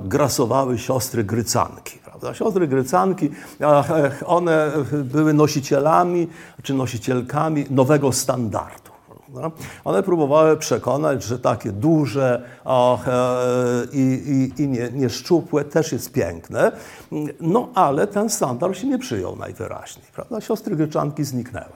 [0.00, 2.03] grasowały siostry grycanki.
[2.14, 2.34] Prawda?
[2.34, 3.30] Siostry grycanki,
[4.26, 6.28] one były nosicielami
[6.62, 8.90] czy nosicielkami nowego standardu.
[9.84, 16.72] One próbowały przekonać, że takie duże e, i, i, nie, nieszczupłe też jest piękne,
[17.40, 20.06] no ale ten standard się nie przyjął najwyraźniej.
[20.14, 20.40] Prawda?
[20.40, 21.72] Siostry gryczanki zniknęły.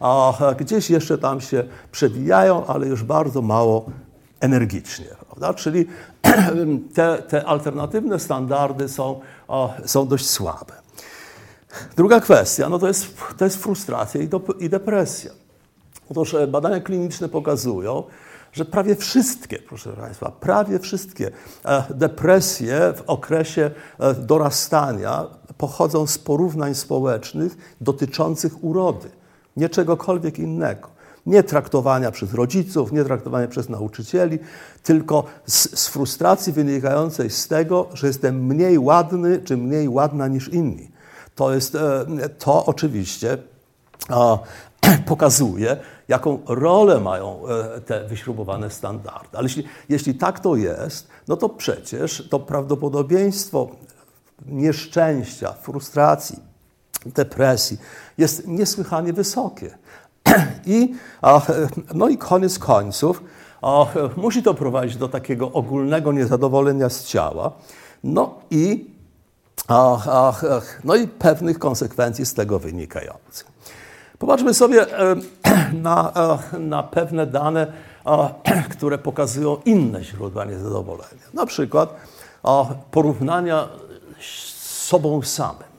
[0.00, 3.86] A gdzieś jeszcze tam się przewijają, ale już bardzo mało
[4.42, 5.06] energicznie.
[5.26, 5.54] Prawda?
[5.54, 5.86] Czyli
[6.94, 9.20] te, te alternatywne standardy są,
[9.84, 10.72] są dość słabe.
[11.96, 15.30] Druga kwestia no to, jest, to jest frustracja i, do, i depresja.
[16.10, 18.02] Otóż e, badania kliniczne pokazują,
[18.52, 21.30] że prawie wszystkie, proszę Państwa, prawie wszystkie
[21.64, 25.26] e, depresje w okresie e, dorastania
[25.58, 29.10] pochodzą z porównań społecznych dotyczących urody,
[29.56, 30.88] nie czegokolwiek innego.
[31.26, 34.38] Nie traktowania przez rodziców, nie traktowania przez nauczycieli,
[34.82, 40.48] tylko z, z frustracji wynikającej z tego, że jestem mniej ładny czy mniej ładna niż
[40.48, 40.90] inni.
[41.34, 41.76] To jest
[42.38, 43.38] to oczywiście
[45.06, 45.76] pokazuje,
[46.08, 49.38] jaką rolę mają e, te wyśrubowane standardy.
[49.38, 53.68] Ale jeśli, jeśli tak to jest, no to przecież to prawdopodobieństwo
[54.46, 56.38] nieszczęścia, frustracji,
[57.06, 57.78] depresji
[58.18, 59.78] jest niesłychanie wysokie.
[60.66, 60.94] I,
[61.94, 63.22] no i koniec końców
[64.16, 67.52] musi to prowadzić do takiego ogólnego niezadowolenia z ciała,
[68.04, 68.90] no i,
[70.84, 73.46] no i pewnych konsekwencji z tego wynikających.
[74.18, 74.86] Popatrzmy sobie
[75.72, 76.12] na,
[76.58, 77.72] na pewne dane,
[78.76, 81.22] które pokazują inne źródła niezadowolenia.
[81.34, 81.96] Na przykład
[82.90, 83.68] porównania
[84.20, 85.71] z sobą samym.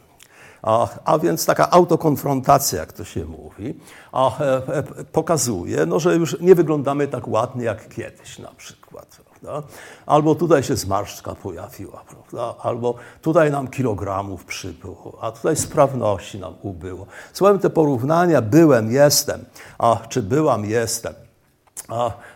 [1.06, 3.80] A więc taka autokonfrontacja, jak to się mówi,
[4.14, 9.20] e, pokazuje, no, że już nie wyglądamy tak ładnie jak kiedyś na przykład.
[9.42, 9.68] Prawda?
[10.06, 12.56] Albo tutaj się zmarszczka pojawiła, prawda?
[12.62, 17.06] albo tutaj nam kilogramów przybyło, a tutaj sprawności nam ubyło.
[17.34, 19.46] Słowem te porównania byłem, jestem,
[19.78, 21.14] a czy byłam, jestem,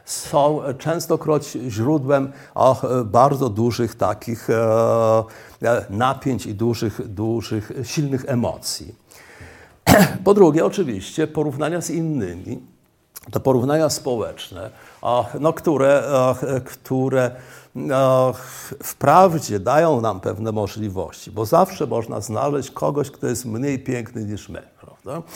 [0.05, 2.31] są częstokroć źródłem
[3.05, 5.23] bardzo dużych takich e, e,
[5.89, 8.95] napięć i dużych, dużych, silnych emocji.
[10.23, 12.59] Po drugie, oczywiście, porównania z innymi
[13.31, 14.69] te porównania społeczne,
[15.39, 16.03] no, które,
[16.65, 17.31] które
[18.83, 24.49] wprawdzie dają nam pewne możliwości, bo zawsze można znaleźć kogoś, kto jest mniej piękny niż
[24.49, 24.61] my.
[24.81, 25.27] Prawda?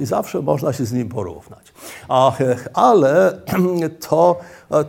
[0.00, 1.72] I zawsze można się z nim porównać.
[2.74, 3.40] Ale
[4.08, 4.36] to,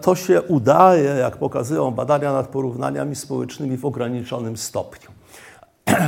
[0.02, 5.10] to się udaje, jak pokazują badania nad porównaniami społecznymi, w ograniczonym stopniu.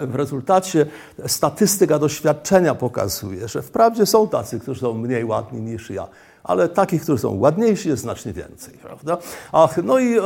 [0.00, 0.86] W rezultacie
[1.26, 6.08] statystyka doświadczenia pokazuje, że wprawdzie są tacy, którzy są mniej ładni niż ja,
[6.44, 8.74] ale takich, którzy są ładniejsi, jest znacznie więcej.
[8.74, 9.18] Prawda?
[9.52, 10.16] Ach, no, i,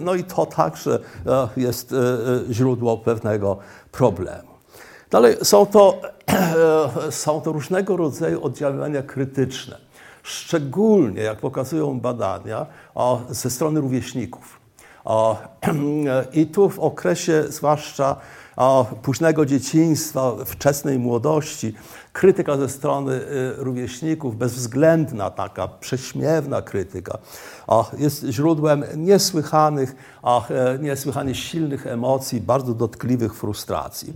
[0.00, 0.98] no i to także
[1.56, 3.58] jest e, e, źródło pewnego
[3.92, 4.52] problemu.
[5.10, 6.00] Dalej są to,
[7.10, 9.78] są to różnego rodzaju oddziaływania krytyczne,
[10.22, 12.66] szczególnie, jak pokazują badania,
[13.30, 14.60] ze strony rówieśników.
[16.32, 18.16] I tu w okresie zwłaszcza
[19.02, 21.74] późnego dzieciństwa, wczesnej młodości,
[22.12, 27.18] krytyka ze strony y, rówieśników, bezwzględna taka, prześmiewna krytyka,
[27.98, 29.96] jest źródłem niesłychanych,
[30.50, 34.12] e, niesłychanie silnych emocji, bardzo dotkliwych frustracji.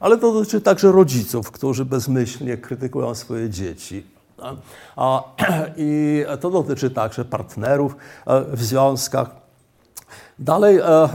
[0.00, 4.06] Ale to dotyczy także rodziców, którzy bezmyślnie krytykują swoje dzieci.
[5.76, 9.30] I to dotyczy także partnerów e, w związkach,
[10.38, 11.08] Dalej e, e,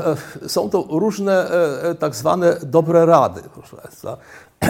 [0.50, 3.42] są to różne e, tak zwane dobre rady.
[3.82, 4.18] Państwa.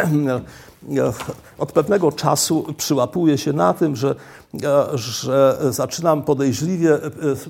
[1.58, 4.16] Od pewnego czasu przyłapuję się na tym, że,
[4.94, 6.98] że zaczynam podejrzliwie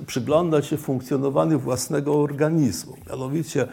[0.07, 2.93] przyglądać się funkcjonowaniu własnego organizmu.
[3.09, 3.67] Mianowicie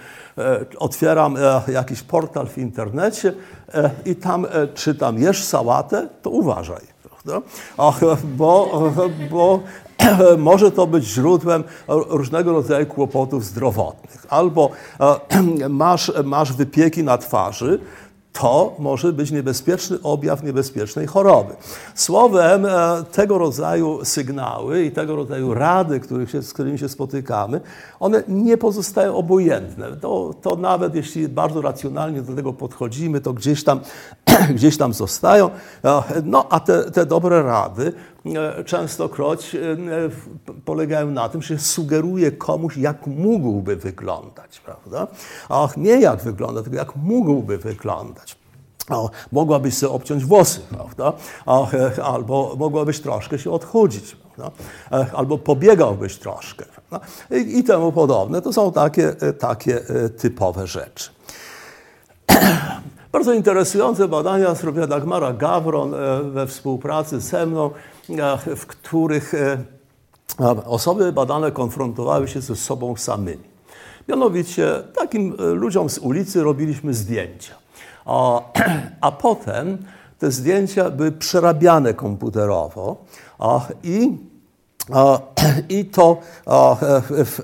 [0.79, 1.37] otwieram
[1.69, 3.35] jakiś portal w internecie
[4.05, 6.83] i tam czytam, jesz sałatę, to uważaj.
[8.25, 8.83] Bo,
[9.31, 9.61] bo
[10.39, 14.27] może to być źródłem różnego rodzaju kłopotów zdrowotnych.
[14.29, 17.79] Albo e, masz, masz wypieki na twarzy,
[18.33, 21.55] to może być niebezpieczny objaw niebezpiecznej choroby.
[21.95, 27.61] Słowem, e, tego rodzaju sygnały i tego rodzaju rady, których się, z którymi się spotykamy,
[28.01, 29.97] one nie pozostają obojętne.
[29.97, 33.81] To, to nawet jeśli bardzo racjonalnie do tego podchodzimy, to gdzieś tam,
[34.57, 35.51] gdzieś tam zostają.
[35.85, 37.93] E, no a te, te dobre rady
[38.66, 39.59] częstokroć e,
[40.64, 45.07] polegają na tym, że sugeruje komuś, jak mógłby wyglądać, prawda?
[45.49, 48.37] Ach, nie jak wygląda, tylko jak mógłby wyglądać.
[48.91, 51.12] O, mogłabyś sobie obciąć włosy, prawda?
[51.73, 54.57] E, albo mogłabyś troszkę się odchudzić, prawda?
[55.16, 56.64] albo pobiegałbyś troszkę.
[57.31, 58.43] I, I temu podobne.
[58.43, 59.81] To są takie, takie
[60.18, 61.11] typowe rzeczy.
[63.12, 65.95] Bardzo interesujące badania zrobiła Dagmara Gawron
[66.33, 67.70] we współpracy ze mną
[68.57, 69.65] w których e,
[70.65, 73.53] osoby badane konfrontowały się ze sobą samymi.
[74.09, 77.55] Mianowicie takim e, ludziom z ulicy robiliśmy zdjęcia.
[78.05, 78.41] A,
[79.01, 79.79] a potem
[80.19, 82.97] te zdjęcia były przerabiane komputerowo
[83.39, 84.19] a, i,
[85.79, 86.21] i to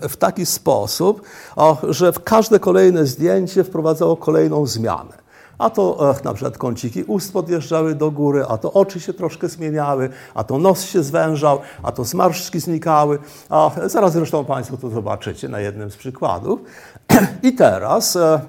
[0.09, 1.23] w taki sposób,
[1.89, 5.28] że w każde kolejne zdjęcie wprowadzało kolejną zmianę
[5.59, 10.09] a to na przykład kąciki ust podjeżdżały do góry, a to oczy się troszkę zmieniały,
[10.35, 13.19] a to nos się zwężał, a to zmarszczki znikały.
[13.49, 16.61] A zaraz zresztą Państwo to zobaczycie na jednym z przykładów.
[17.43, 18.41] I teraz e,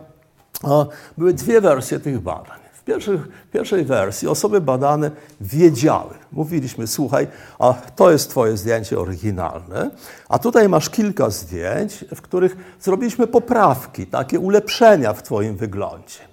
[1.18, 2.60] były dwie wersje tych badań.
[2.74, 3.20] W pierwszej,
[3.52, 6.14] pierwszej wersji osoby badane wiedziały.
[6.32, 7.28] Mówiliśmy, słuchaj,
[7.60, 9.92] a to jest Twoje zdjęcie oryginalne,
[10.30, 16.30] a tutaj masz kilka zdjęć, w których zrobiliśmy poprawki, takie ulepszenia w Twoim wyglądzie.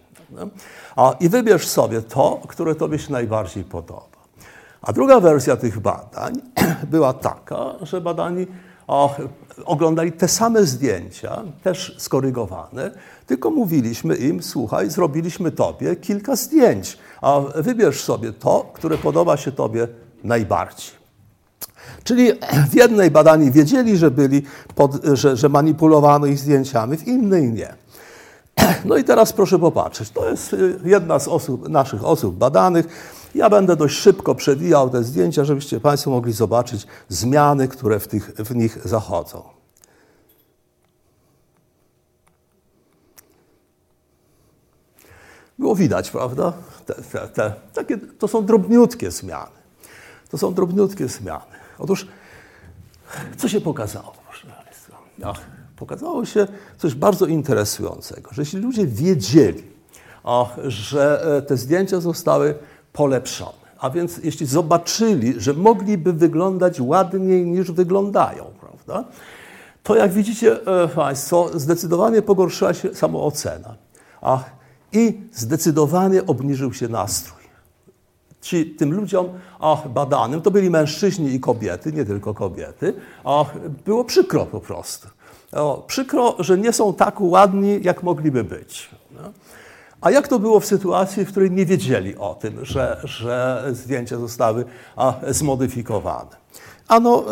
[0.96, 4.16] A, I wybierz sobie to, które Tobie się najbardziej podoba.
[4.82, 6.34] A druga wersja tych badań
[6.92, 8.46] była taka, że badani
[8.86, 9.16] o,
[9.64, 12.90] oglądali te same zdjęcia, też skorygowane,
[13.26, 19.52] tylko mówiliśmy im, słuchaj, zrobiliśmy Tobie kilka zdjęć, a wybierz sobie to, które podoba się
[19.52, 19.88] Tobie
[20.24, 20.96] najbardziej.
[22.04, 22.32] Czyli
[22.70, 24.42] w jednej badani wiedzieli, że, byli
[24.74, 27.74] pod, że, że manipulowano ich zdjęciami, w innej nie.
[28.84, 30.10] No i teraz proszę popatrzeć.
[30.10, 32.86] To jest y, jedna z osób, naszych osób badanych.
[33.34, 38.30] Ja będę dość szybko przewijał te zdjęcia, żebyście Państwo mogli zobaczyć zmiany, które w, tych,
[38.30, 39.42] w nich zachodzą.
[45.58, 46.52] Było widać, prawda?
[46.86, 49.56] Te, te, te, takie, to są drobniutkie zmiany.
[50.30, 51.56] To są drobniutkie zmiany.
[51.78, 52.06] Otóż,
[53.36, 54.98] co się pokazało, proszę Państwa?
[55.24, 55.40] Ach,
[55.76, 56.46] pokazało się
[56.78, 59.62] coś bardzo interesującego, że jeśli ludzie wiedzieli,
[60.64, 62.54] że e, te zdjęcia zostały
[62.92, 69.04] polepszone, a więc jeśli zobaczyli, że mogliby wyglądać ładniej niż wyglądają, prawda?
[69.82, 73.74] to jak widzicie e, Państwo, zdecydowanie pogorszyła się samoocena
[74.22, 74.44] a,
[74.92, 77.42] i zdecydowanie obniżył się nastrój.
[78.40, 79.28] ci, tym ludziom
[79.94, 82.94] badanym, to byli mężczyźni i kobiety, nie tylko kobiety,
[83.84, 85.08] było przykro po prostu.
[85.56, 88.90] O, przykro, że nie są tak ładni, jak mogliby być.
[89.10, 89.32] No.
[90.00, 94.18] A jak to było w sytuacji, w której nie wiedzieli o tym, że, że zdjęcia
[94.18, 94.64] zostały
[94.96, 96.36] a, zmodyfikowane?
[96.88, 97.24] Ano,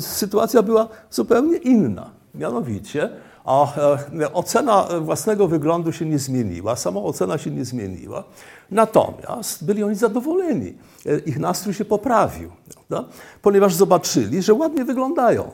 [0.00, 2.10] sytuacja była zupełnie inna.
[2.34, 3.10] Mianowicie,
[3.44, 3.76] a
[4.20, 8.24] e, ocena własnego wyglądu się nie zmieniła, sama ocena się nie zmieniła.
[8.70, 10.74] Natomiast byli oni zadowoleni.
[11.06, 13.08] E, ich nastrój się poprawił, prawda?
[13.42, 15.50] ponieważ zobaczyli, że ładnie wyglądają.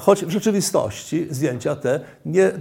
[0.00, 2.52] Choć w rzeczywistości zdjęcia te nie,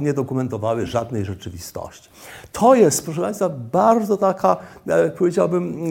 [0.00, 2.08] nie, dokumentowały żadnej rzeczywistości.
[2.52, 4.56] To jest, proszę Państwa, bardzo taka,
[4.88, 5.88] e, powiedziałbym,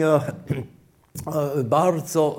[1.64, 2.36] bardzo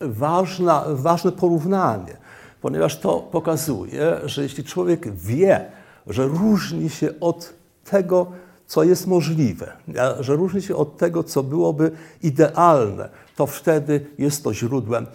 [0.00, 2.16] ważna, ważne porównanie
[2.60, 5.64] ponieważ to pokazuje, że jeśli człowiek wie,
[6.06, 8.26] że różni się od tego,
[8.70, 9.72] co jest możliwe,
[10.20, 11.90] że różni się od tego, co byłoby
[12.22, 15.06] idealne, to wtedy jest to źródłem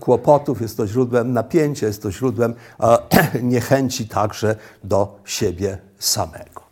[0.00, 2.54] kłopotów, jest to źródłem napięcia, jest to źródłem
[3.42, 6.62] niechęci także do siebie samego.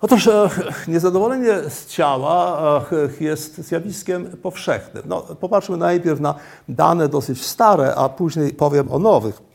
[0.00, 0.50] Otóż e,
[0.88, 2.58] niezadowolenie z ciała
[2.92, 5.02] e, jest zjawiskiem powszechnym.
[5.06, 6.34] No, popatrzmy najpierw na
[6.68, 9.53] dane dosyć stare, a później powiem o nowych.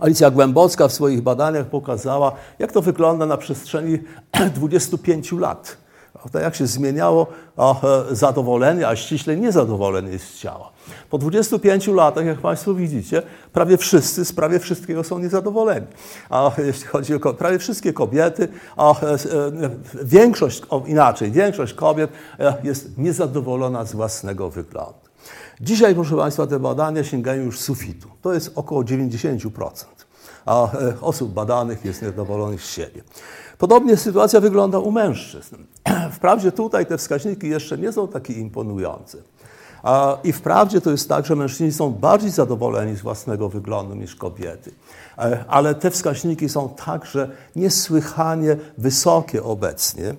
[0.00, 3.98] Alicja Głębocka w swoich badaniach pokazała, jak to wygląda na przestrzeni
[4.54, 5.76] 25 lat.
[6.34, 7.26] Jak się zmieniało
[7.58, 10.70] e, zadowolenie, a ściśle niezadowolenie z ciała.
[11.10, 13.22] Po 25 latach, jak Państwo widzicie,
[13.52, 15.86] prawie wszyscy z prawie wszystkiego są niezadowoleni.
[16.30, 19.18] A jeśli chodzi o prawie wszystkie kobiety, a e, e,
[20.04, 22.10] większość, inaczej, większość kobiet
[22.62, 25.09] jest niezadowolona z własnego wyglądu.
[25.60, 28.08] Dzisiaj, proszę Państwa, te badania sięgają już sufitu.
[28.22, 29.84] To jest około 90%.
[30.46, 30.68] A
[31.00, 33.02] osób badanych jest niezadowolonych z siebie.
[33.58, 35.56] Podobnie sytuacja wygląda u mężczyzn.
[36.16, 39.18] Wprawdzie tutaj te wskaźniki jeszcze nie są takie imponujące.
[40.24, 44.72] I wprawdzie to jest tak, że mężczyźni są bardziej zadowoleni z własnego wyglądu niż kobiety.
[45.18, 50.14] E, ale te wskaźniki są także niesłychanie wysokie obecnie.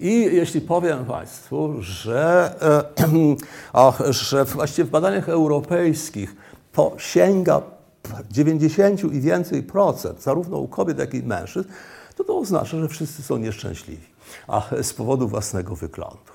[0.00, 2.54] I jeśli powiem Państwu, że,
[3.72, 6.36] e, że właściwie w badaniach europejskich
[6.72, 7.62] to sięga
[8.30, 11.68] 90 i więcej procent, zarówno u kobiet, jak i mężczyzn,
[12.16, 14.10] to to oznacza, że wszyscy są nieszczęśliwi
[14.48, 16.29] a z powodu własnego wyglądu.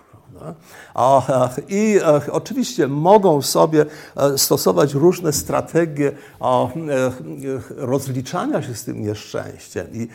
[0.94, 6.12] A, I a, oczywiście mogą sobie e, stosować różne strategie
[6.42, 6.72] e,
[7.70, 10.08] rozliczania się z tym nieszczęściem i,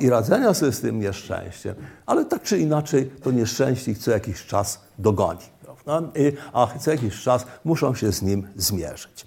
[0.00, 1.74] i radzenia sobie z tym nieszczęściem,
[2.06, 5.58] ale tak czy inaczej to nieszczęście ich co jakiś czas dogoni.
[6.14, 9.26] I, a co jakiś czas muszą się z nim zmierzyć.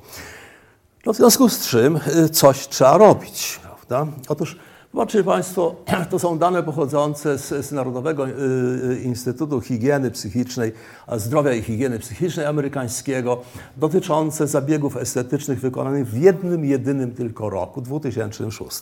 [1.06, 3.60] No w związku z czym e, coś trzeba robić.
[3.64, 4.12] Prawda?
[4.28, 4.58] Otóż
[4.94, 5.76] Zobaczcie Państwo,
[6.12, 10.72] to są dane pochodzące z, z, Narodowego y, y, Instytutu Higieny Psychicznej,
[11.18, 13.42] Zdrowia i Higieny Psychicznej amerykańskiego,
[13.78, 18.80] dotyczące zabiegów estetycznych wykonanych w jednym, jedynym tylko roku, 2006.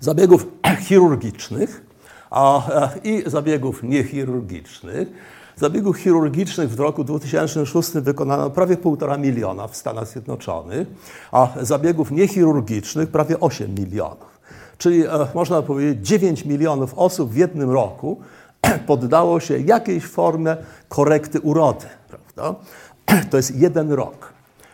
[0.00, 0.46] Zabiegów
[0.88, 1.84] chirurgicznych
[2.30, 2.62] a,
[3.04, 5.08] i zabiegów niechirurgicznych.
[5.56, 10.88] Zabiegów chirurgicznych w roku 2006 wykonano prawie 1,5 miliona w Stanach Zjednoczonych,
[11.32, 14.35] a zabiegów niechirurgicznych prawie 8 milionów.
[14.78, 18.20] Czyli e, można powiedzieć 9 milionów osób w jednym roku
[18.86, 20.56] poddało się jakiejś formie
[20.88, 21.86] korekty urody.
[22.08, 22.60] Prawda?
[23.30, 24.32] To jest jeden rok.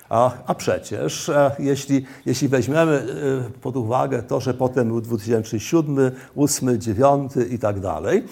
[0.09, 5.95] A, a przecież, e, jeśli, jeśli weźmiemy e, pod uwagę to, że potem był 2007,
[5.95, 8.25] 2008, 2009 i tak dalej,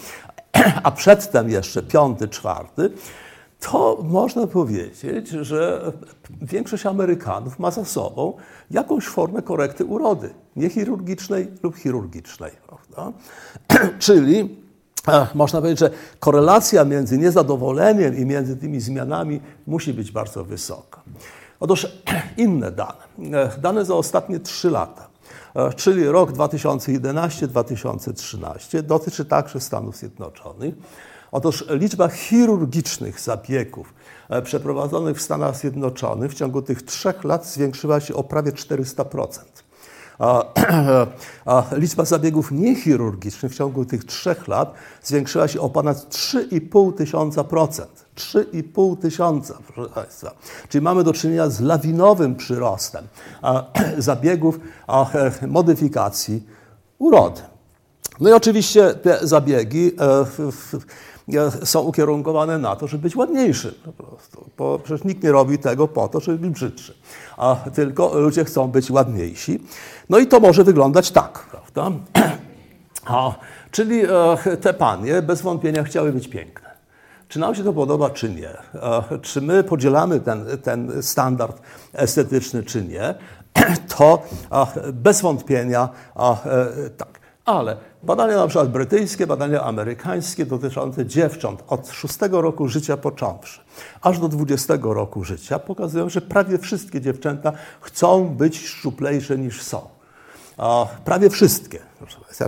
[0.83, 2.91] a przedtem jeszcze piąty, czwarty,
[3.61, 5.93] to można powiedzieć, że
[6.43, 8.37] większość Amerykanów ma za sobą
[8.71, 12.53] jakąś formę korekty urody, niechirurgicznej lub chirurgicznej.
[13.99, 14.57] Czyli
[15.35, 15.91] można powiedzieć, że
[16.21, 21.03] korelacja między niezadowoleniem i między tymi zmianami musi być bardzo wysoka.
[21.61, 21.87] Otóż
[22.37, 25.09] inne dane, dane za ostatnie trzy lata,
[25.77, 30.75] czyli rok 2011-2013, dotyczy także Stanów Zjednoczonych.
[31.33, 33.95] Otóż liczba chirurgicznych zabiegów
[34.29, 39.41] e, przeprowadzonych w Stanach Zjednoczonych w ciągu tych trzech lat zwiększyła się o prawie 400%.
[41.47, 47.45] A, liczba zabiegów niechirurgicznych w ciągu tych trzech lat zwiększyła się o ponad 3,5 tysiąca
[47.45, 48.05] procent.
[48.17, 50.35] 3,5 tysiąca, proszę Państwa.
[50.69, 53.05] Czyli mamy do czynienia z lawinowym przyrostem
[53.99, 55.07] zabiegów a,
[55.49, 56.43] modyfikacji
[56.99, 57.41] urody.
[58.21, 60.27] No i oczywiście te zabiegi e,
[61.65, 64.51] są ukierunkowane na to, żeby być ładniejszy po prostu.
[64.59, 66.95] Bo przecież nikt nie robi tego po to, żeby być brzydszy,
[67.37, 69.61] a tylko ludzie chcą być ładniejsi.
[70.09, 71.91] No i to może wyglądać tak, prawda?
[73.07, 73.35] A
[73.71, 74.03] Czyli
[74.61, 76.71] te panie bez wątpienia chciały być piękne.
[77.29, 78.51] Czy nam się to podoba, czy nie?
[79.23, 81.63] Czy my podzielamy ten, ten standard
[81.93, 83.15] estetyczny, czy nie?
[83.99, 84.23] To
[84.93, 85.89] bez wątpienia
[86.97, 87.21] tak.
[87.45, 93.61] Ale badania na przykład brytyjskie, badania amerykańskie dotyczące dziewcząt od 6 roku życia począwszy,
[94.03, 99.81] aż do 20 roku życia pokazują, że prawie wszystkie dziewczęta chcą być szczuplejsze niż są.
[101.05, 101.79] Prawie wszystkie.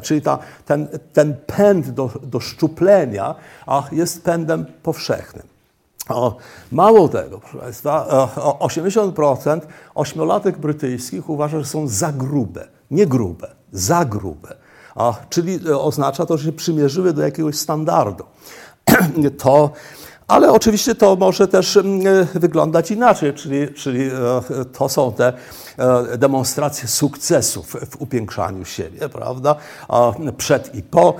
[0.02, 3.34] Czyli ta, ten, ten pęd do, do szczuplenia
[3.92, 5.46] jest pędem powszechnym.
[6.08, 6.36] O,
[6.72, 8.06] mało tego, proszę Państwa,
[8.60, 9.60] 80%
[9.94, 12.68] ośmiolatek brytyjskich uważa, że są za grube.
[12.90, 14.61] Nie grube, za grube.
[14.94, 18.24] A, czyli e, oznacza to, że się przymierzyły do jakiegoś standardu.
[19.38, 19.70] To
[20.28, 24.10] ale oczywiście to może też mm, e, wyglądać inaczej, czyli, czyli e,
[24.64, 25.32] to są te
[25.78, 29.54] e, demonstracje sukcesów w upiększaniu siebie, prawda?
[30.36, 31.14] Przed i po.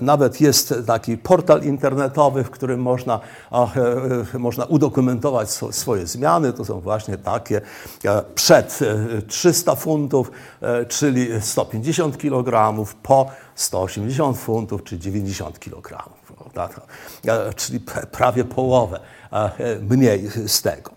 [0.00, 3.20] Nawet jest taki portal internetowy, w którym można,
[4.34, 6.52] można udokumentować swoje zmiany.
[6.52, 7.60] To są właśnie takie
[8.34, 8.78] przed
[9.28, 10.30] 300 funtów,
[10.88, 16.18] czyli 150 kg, po 180 funtów, czy 90 kg
[16.54, 16.82] prawda?
[17.56, 17.80] czyli
[18.12, 19.00] prawie połowę
[19.80, 20.90] mniej z tego.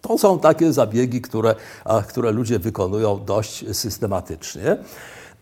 [0.00, 1.54] To są takie zabiegi, które,
[2.08, 4.76] które ludzie wykonują dość systematycznie,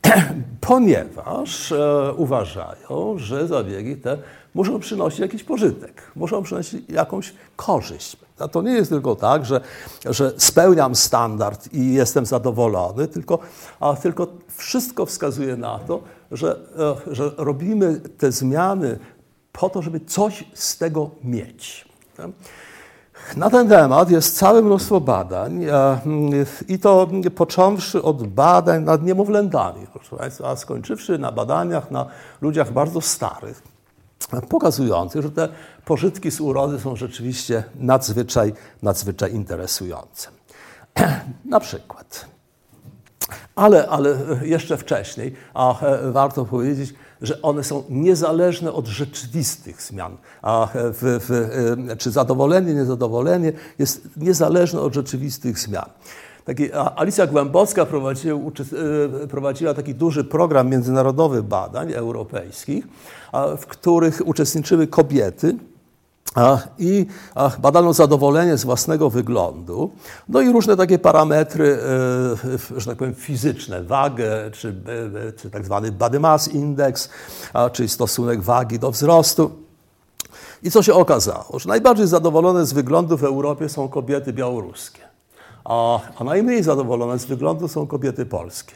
[0.61, 4.19] ponieważ e, uważają, że zabiegi te
[4.55, 8.17] muszą przynosić jakiś pożytek, muszą przynosić jakąś korzyść.
[8.39, 9.61] A to nie jest tylko tak, że,
[10.05, 13.39] że spełniam standard i jestem zadowolony, tylko,
[13.81, 14.27] a tylko
[14.57, 16.03] wszystko wskazuje na to,
[16.33, 16.59] że,
[17.09, 18.99] e, że robimy te zmiany
[19.61, 21.89] po to, żeby coś z tego mieć.
[23.37, 25.67] Na ten temat jest całe mnóstwo badań
[26.69, 32.07] i to począwszy od badań nad niemowlętami, proszę Państwa, a skończywszy na badaniach na
[32.41, 33.63] ludziach bardzo starych,
[34.49, 35.49] pokazujących, że te
[35.85, 38.53] pożytki z urody są rzeczywiście nadzwyczaj,
[38.83, 40.29] nadzwyczaj interesujące.
[41.45, 42.27] Na przykład.
[43.55, 50.17] Ale, ale jeszcze wcześniej, a e, warto powiedzieć, że one są niezależne od rzeczywistych zmian.
[50.43, 55.91] A w, w, czy zadowolenie, niezadowolenie jest niezależne od rzeczywistych zmian.
[56.45, 58.41] Taki, Alicja Głębocka prowadziła,
[59.23, 62.85] e, prowadziła taki duży program międzynarodowych badań europejskich,
[63.59, 65.57] w których uczestniczyły kobiety,
[66.79, 67.07] i
[67.59, 69.91] badano zadowolenie z własnego wyglądu,
[70.29, 71.79] no i różne takie parametry,
[72.75, 74.69] e, że tak powiem, fizyczne, wagę, czy,
[75.29, 77.09] e, czy tak zwany body mass index,
[77.73, 79.51] czyli stosunek wagi do wzrostu.
[80.63, 81.59] I co się okazało?
[81.59, 85.01] Że najbardziej zadowolone z wyglądu w Europie są kobiety białoruskie,
[85.65, 88.75] a, a najmniej zadowolone z wyglądu są kobiety polskie.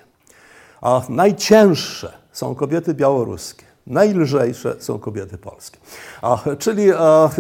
[0.81, 3.64] A najcięższe są kobiety białoruskie.
[3.87, 5.79] Najlżejsze są kobiety polskie.
[6.23, 7.31] A, czyli a,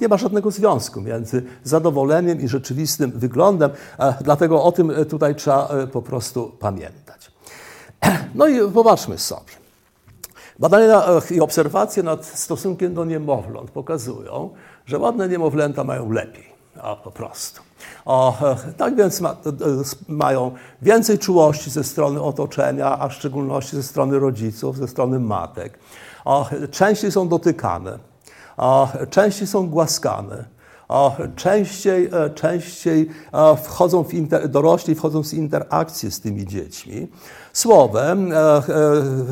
[0.00, 5.68] nie ma żadnego związku między zadowoleniem i rzeczywistym wyglądem, a, dlatego o tym tutaj trzeba
[5.68, 7.30] e, po prostu pamiętać.
[8.34, 9.52] No i popatrzmy sobie.
[10.58, 14.50] Badania i obserwacje nad stosunkiem do niemowląt pokazują,
[14.86, 16.44] że ładne niemowlęta mają lepiej,
[16.82, 17.62] a po prostu.
[18.04, 18.38] O,
[18.76, 19.36] tak więc ma,
[20.08, 20.52] mają
[20.82, 25.78] więcej czułości ze strony otoczenia, a w szczególności ze strony rodziców, ze strony matek.
[26.24, 27.98] O, częściej są dotykane,
[28.56, 30.58] o, częściej są głaskane.
[30.88, 37.08] O, częściej, e, częściej e, wchodzą w inter, dorośli wchodzą w interakcje z tymi dziećmi.
[37.52, 38.36] Słowem, e,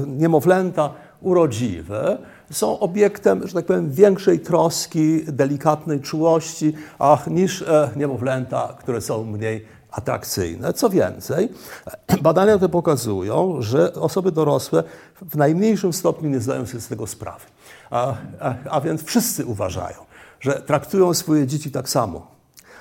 [0.06, 0.90] niemowlęta
[1.20, 2.18] urodziwe
[2.50, 9.24] są obiektem, że tak powiem, większej troski, delikatnej czułości ach, niż e, niemowlęta, które są
[9.24, 10.72] mniej atrakcyjne.
[10.72, 11.48] Co więcej,
[12.22, 14.84] badania te pokazują, że osoby dorosłe
[15.22, 17.44] w najmniejszym stopniu nie zdają sobie z tego sprawy.
[17.90, 19.96] A, a, a więc wszyscy uważają,
[20.40, 22.26] że traktują swoje dzieci tak samo.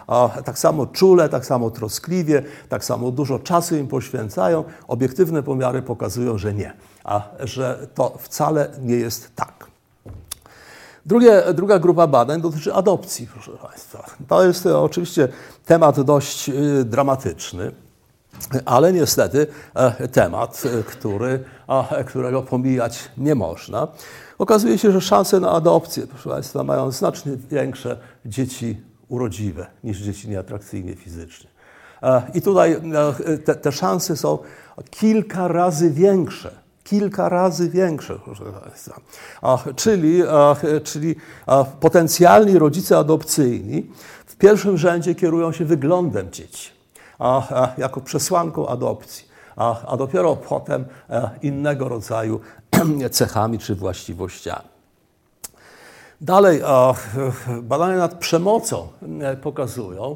[0.08, 4.64] A, tak samo czule, tak samo troskliwie, tak samo dużo czasu im poświęcają.
[4.88, 6.74] Obiektywne pomiary pokazują, że nie
[7.06, 9.66] a że to wcale nie jest tak.
[11.06, 14.06] Drugie, druga grupa badań dotyczy adopcji, proszę Państwa.
[14.28, 15.28] To jest e, oczywiście
[15.66, 16.54] temat dość e,
[16.84, 17.72] dramatyczny,
[18.66, 21.44] ale niestety e, temat, który,
[22.06, 23.88] którego pomijać nie można.
[24.38, 30.30] Okazuje się, że szanse na adopcję, proszę Państwa, mają znacznie większe dzieci urodziwe niż dzieci
[30.30, 31.50] nieatrakcyjnie fizycznie.
[32.34, 32.82] I tutaj
[33.46, 34.38] te, te szanse są
[34.92, 38.20] kilka razy większe kilka razy większe.
[39.76, 40.22] Czyli,
[40.84, 41.16] czyli
[41.80, 43.92] potencjalni rodzice adopcyjni
[44.26, 46.72] w pierwszym rzędzie kierują się wyglądem dzieci,
[47.78, 52.40] jako przesłanką adopcji, a, dopiero potem e, innego rodzaju
[53.12, 54.68] cechami czy właściwościami.
[56.22, 56.62] Dalej,
[57.62, 58.88] badania nad przemocą
[59.42, 60.16] pokazują,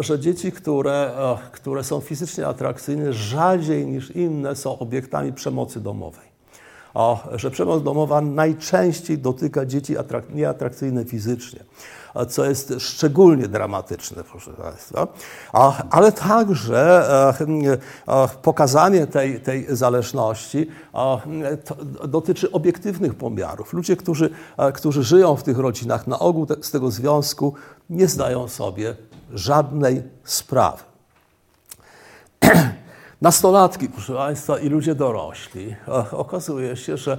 [0.00, 1.12] że dzieci, które,
[1.52, 6.33] które są fizycznie atrakcyjne, rzadziej niż inne są obiektami przemocy domowej
[7.34, 9.96] że przemoc domowa najczęściej dotyka dzieci
[10.34, 11.60] nieatrakcyjne fizycznie,
[12.28, 15.06] co jest szczególnie dramatyczne, proszę Państwa,
[15.90, 20.68] ale także e, pokazanie tej, tej zależności
[22.08, 23.72] dotyczy obiektywnych pomiarów.
[23.72, 24.30] Ludzie, którzy,
[24.74, 27.54] którzy żyją w tych rodzinach, na ogół z tego związku
[27.90, 28.96] nie zdają sobie
[29.32, 30.82] żadnej sprawy.
[33.24, 35.76] Nastolatki, proszę Państwa, i ludzie dorośli,
[36.12, 37.18] okazuje się, że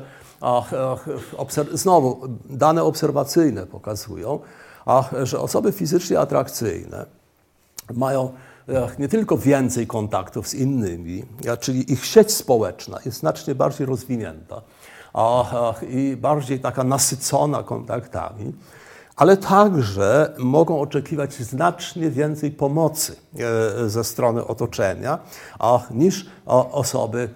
[1.74, 4.40] znowu dane obserwacyjne pokazują,
[5.24, 7.06] że osoby fizycznie atrakcyjne
[7.94, 8.32] mają
[9.00, 11.24] nie tylko więcej kontaktów z innymi,
[11.60, 14.62] czyli ich sieć społeczna jest znacznie bardziej rozwinięta
[15.90, 18.54] i bardziej taka nasycona kontaktami,
[19.16, 23.16] ale także mogą oczekiwać znacznie więcej pomocy
[23.86, 25.20] e, ze strony otoczenia
[25.92, 26.26] niż
[26.72, 27.30] osoby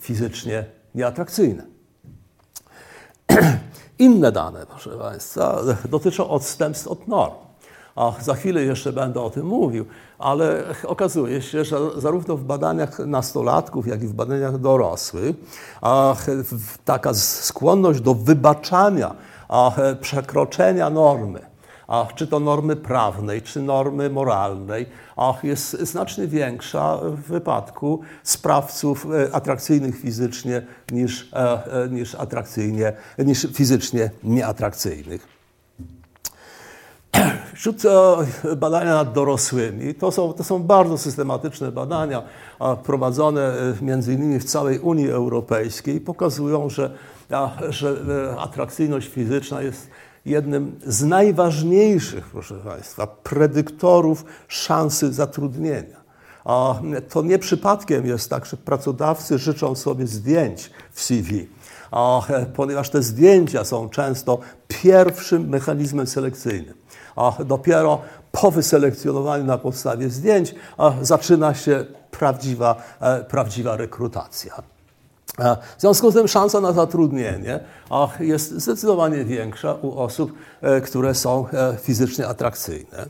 [0.00, 0.64] fizycznie
[0.94, 1.62] nieatrakcyjne.
[3.98, 7.34] Inne dane, proszę Państwa, dotyczą odstępstw od norm.
[7.96, 9.84] A za chwilę jeszcze będę o tym mówił,
[10.18, 15.36] ale okazuje się, że zarówno w badaniach nastolatków, jak i w badaniach dorosłych
[16.84, 19.14] taka skłonność do wybaczania
[19.50, 21.40] E, przekroczenia normy,
[22.14, 24.86] czy to normy prawnej, czy normy moralnej,
[25.42, 34.10] jest znacznie większa w wypadku sprawców e, atrakcyjnych fizycznie niż, e, niż, atrakcyjnie, niż fizycznie
[34.22, 35.28] nieatrakcyjnych.
[37.54, 37.82] Wśród
[38.56, 42.22] badania nad dorosłymi, to są, to są bardzo systematyczne badania
[42.84, 46.90] prowadzone między innymi w całej Unii Europejskiej, pokazują, że
[47.68, 47.96] że
[48.34, 49.90] e, atrakcyjność fizyczna jest
[50.24, 55.98] jednym z najważniejszych, proszę Państwa, predyktorów szansy zatrudnienia.
[56.44, 56.74] A
[57.08, 61.48] to nie przypadkiem jest tak, że pracodawcy życzą sobie zdjęć w CV,
[61.90, 66.74] a, e, ponieważ te zdjęcia są często pierwszym mechanizmem selekcyjnym.
[67.16, 68.00] A dopiero
[68.32, 70.54] po wyselekcjonowaniu na podstawie zdjęć
[71.02, 74.77] zaczyna się prawdziwa, e, prawdziwa rekrutacja.
[75.76, 77.60] W związku z tym szansa na zatrudnienie
[78.20, 83.06] jest zdecydowanie większa u osób, e, które są e, fizycznie atrakcyjne.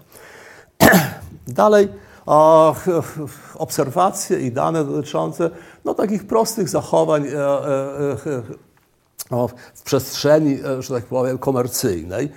[1.49, 1.89] Dalej
[3.55, 5.51] obserwacje i dane dotyczące
[5.85, 7.31] no, takich prostych zachowań e,
[9.74, 12.33] w przestrzeni, że tak powiem, komercyjnej.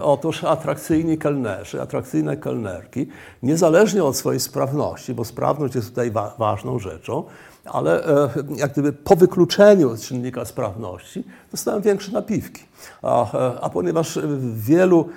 [0.00, 3.08] Otóż atrakcyjni kelnerzy, atrakcyjne kelnerki,
[3.42, 7.24] niezależnie od swojej sprawności, bo sprawność jest tutaj wa ważną rzeczą,
[7.64, 12.62] ale e, jak gdyby po wykluczeniu czynnika sprawności dostałem większe napiwki.
[13.02, 15.08] A, e, a, ponieważ w wielu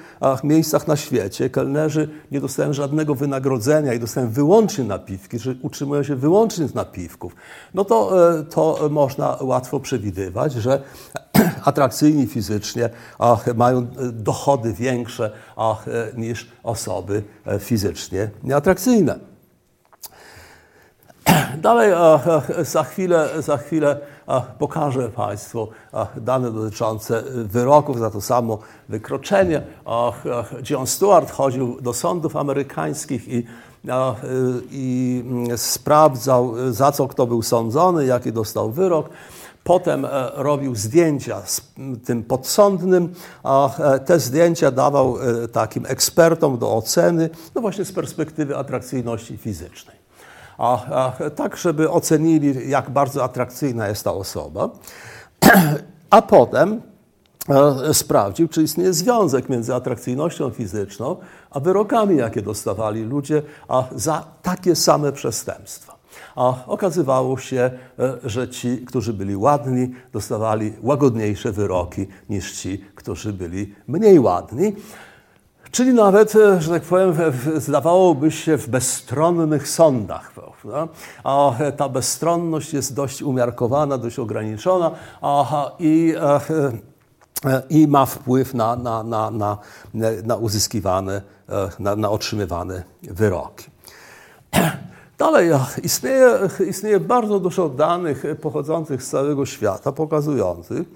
[0.44, 6.16] miejscach na świecie kelnerzy nie dostają żadnego wynagrodzenia i dostają wyłącznie napiwki, że utrzymują się
[6.16, 7.36] wyłącznie z napiwków,
[7.74, 10.82] no to, e, to można łatwo przewidywać, że
[11.66, 12.90] atrakcyjni fizycznie
[13.56, 15.32] mają dochody większe
[16.18, 17.24] niż osoby
[17.60, 19.33] fizycznie nieatrakcyjne.
[21.62, 21.94] Dalej
[22.62, 23.98] za chwilę, za chwilę
[24.60, 25.68] pokażę Państwu
[26.18, 28.60] dane dotyczące wyroków za to samo
[28.90, 29.62] wykroczenie.
[30.70, 33.46] John Stewart chodził do sądów amerykańskich i,
[34.72, 35.24] i
[35.56, 39.10] sprawdzał, za co kto był sądzony, jaki dostał wyrok.
[39.64, 41.62] Potem e, robił zdjęcia z
[42.06, 43.14] tym podsądnym,
[43.44, 49.38] a e, te zdjęcia dawał e, takim ekspertom do oceny, no właśnie z perspektywy atrakcyjności
[49.38, 50.03] fizycznej
[50.58, 54.70] a, a, tak, żeby ocenili, jak bardzo atrakcyjna jest ta osoba.
[56.10, 56.82] A potem
[57.50, 61.16] e, sprawdził, czy istnieje związek między atrakcyjnością fizyczną
[61.52, 65.94] a wyrokami, jakie dostawali ludzie a za takie same przestępstwa.
[66.36, 73.34] A okazywało się, e, że ci, którzy byli ładni, dostawali łagodniejsze wyroki niż ci, którzy
[73.34, 74.76] byli mniej ładni.
[75.74, 77.14] Czyli nawet, e, że tak powiem,
[77.56, 80.32] zdawałoby się w bezstronnych sądach.
[80.32, 80.88] Prawda?
[81.24, 86.40] A ta bezstronność jest dość umiarkowana, dość ograniczona aha, i, e,
[87.46, 89.58] e, i ma wpływ na, na, na, na,
[90.24, 91.22] na uzyskiwane,
[91.80, 93.66] na, na otrzymywane wyroki.
[95.18, 95.50] Dalej,
[95.84, 100.88] istnieje, istnieje bardzo dużo danych pochodzących z całego świata, pokazujących,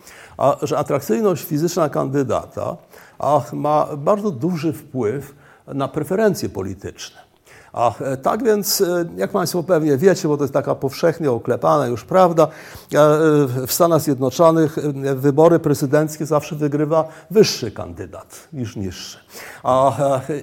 [0.62, 2.78] że atrakcyjność fizyczna kandydata
[3.54, 5.36] ma bardzo duży wpływ
[5.68, 7.27] na preferencje polityczne.
[7.78, 8.84] A, tak więc,
[9.16, 12.48] jak Państwo pewnie wiecie, bo to jest taka powszechnie oklepana już prawda,
[13.68, 14.78] w Stanach Zjednoczonych
[15.16, 19.18] wybory prezydenckie zawsze wygrywa wyższy kandydat niż niższy.
[19.64, 19.92] A,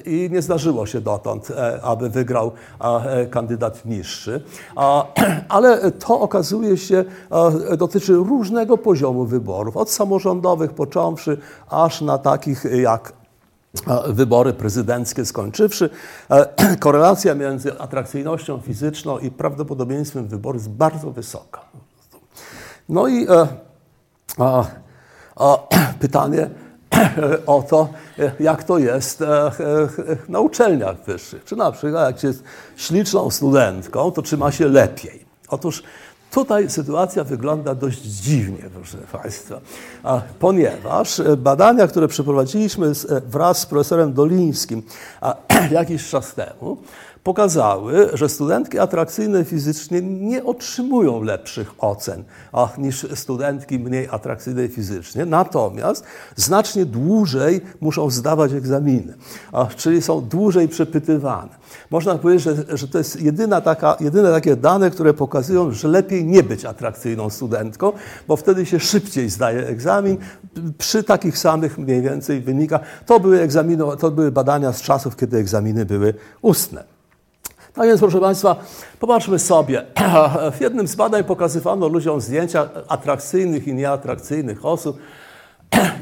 [0.07, 2.53] I nie zdarzyło się dotąd, aby wygrał
[3.31, 4.43] kandydat niższy.
[5.49, 7.05] Ale to okazuje się,
[7.79, 11.39] dotyczy różnego poziomu wyborów, od samorządowych począwszy,
[11.71, 13.13] aż na takich jak
[14.07, 15.91] wybory prezydenckie skończywszy,
[16.81, 21.61] korelacja między atrakcyjnością fizyczną i prawdopodobieństwem wyboru jest bardzo wysoka.
[22.89, 23.49] No i e,
[24.39, 24.65] a,
[25.37, 25.59] a,
[26.01, 26.51] pytanie
[27.47, 27.89] o to,
[28.41, 29.51] jak to jest e, e,
[30.29, 31.45] na uczelniach wyższych.
[31.45, 32.45] Czy na przykład jak się jest
[32.77, 35.25] śliczną studentką, to czy ma się lepiej?
[35.49, 35.83] Otóż
[36.35, 39.61] Tutaj sytuacja wygląda dość dziwnie, proszę Państwa,
[40.39, 42.93] ponieważ badania, które przeprowadziliśmy
[43.27, 44.83] wraz z profesorem Dolińskim
[45.71, 46.77] jakiś czas temu,
[47.25, 52.25] pokazały, że studentki atrakcyjne fizycznie nie otrzymują lepszych ocen
[52.79, 56.05] niż studentki mniej atrakcyjne fizycznie, natomiast
[56.37, 59.15] znacznie dłużej muszą zdawać egzaminy,
[59.77, 61.49] czyli są dłużej przepytywane.
[61.91, 66.25] Można powiedzieć, że, że to jest jedyna taka, jedyne takie dane, które pokazują, że lepiej
[66.25, 67.93] nie być atrakcyjną studentką,
[68.29, 70.17] bo wtedy się szybciej zdaje egzamin
[70.79, 72.81] przy takich samych mniej więcej wynikach.
[73.07, 76.94] To były, egzaminy, to były badania z czasów, kiedy egzaminy były ustne.
[77.75, 78.57] Tak więc, proszę Państwa,
[79.01, 79.85] popatrzmy sobie.
[80.57, 84.99] W jednym z badań pokazywano ludziom zdjęcia atrakcyjnych i nieatrakcyjnych osób.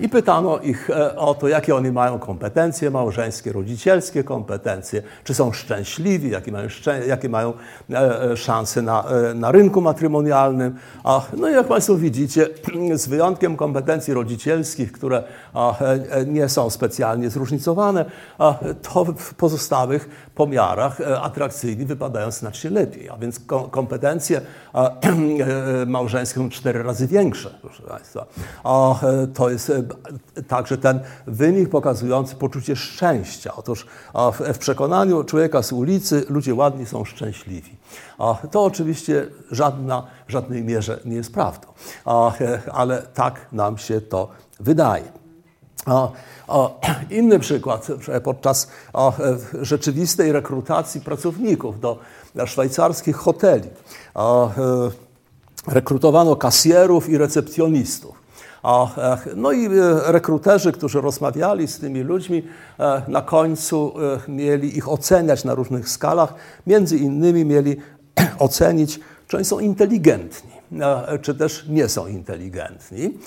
[0.00, 5.52] I pytano ich e, o to, jakie oni mają kompetencje małżeńskie, rodzicielskie kompetencje, czy są
[5.52, 7.52] szczęśliwi, jakie mają, szczę jakie mają
[7.90, 9.04] e, e, szanse na,
[9.34, 10.76] na rynku matrymonialnym.
[11.36, 12.48] No i jak Państwo widzicie,
[12.94, 15.22] z wyjątkiem kompetencji rodzicielskich, które
[16.26, 18.04] nie są specjalnie zróżnicowane,
[18.82, 23.08] to w pozostałych pomiarach atrakcyjni wypadają znacznie lepiej.
[23.08, 24.40] A więc kompetencje
[25.86, 28.26] małżeńskie są cztery razy większe, proszę Państwa.
[29.34, 29.92] To jest jest
[30.48, 33.52] także ten wynik pokazujący poczucie szczęścia.
[33.56, 33.86] Otóż
[34.54, 37.76] w przekonaniu człowieka z ulicy ludzie ładni są szczęśliwi.
[38.50, 41.68] To oczywiście żadna, w żadnej mierze nie jest prawdą,
[42.72, 44.28] ale tak nam się to
[44.60, 45.04] wydaje.
[47.10, 47.88] Inny przykład,
[48.24, 48.68] podczas
[49.62, 51.98] rzeczywistej rekrutacji pracowników do
[52.46, 53.68] szwajcarskich hoteli
[55.66, 58.21] rekrutowano kasjerów i recepcjonistów.
[59.36, 59.70] No i e,
[60.12, 62.42] rekruterzy, którzy rozmawiali z tymi ludźmi,
[62.78, 63.92] e, na końcu
[64.26, 66.34] e, mieli ich oceniać na różnych skalach.
[66.66, 67.76] Między innymi mieli
[68.38, 70.50] ocenić, czy oni są inteligentni,
[71.22, 73.18] czy też nie są inteligentni.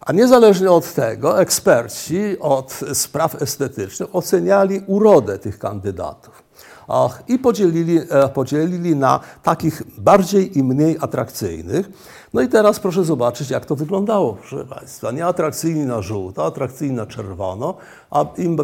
[0.00, 6.42] A niezależnie od tego, eksperci od spraw estetycznych oceniali urodę tych kandydatów
[7.28, 8.00] i podzielili,
[8.34, 11.90] podzielili na takich bardziej i mniej atrakcyjnych.
[12.36, 15.10] No i teraz proszę zobaczyć, jak to wyglądało, proszę Państwa.
[15.10, 17.74] Nie atrakcyjni na żółto, atrakcyjni na czerwono,
[18.10, 18.56] a im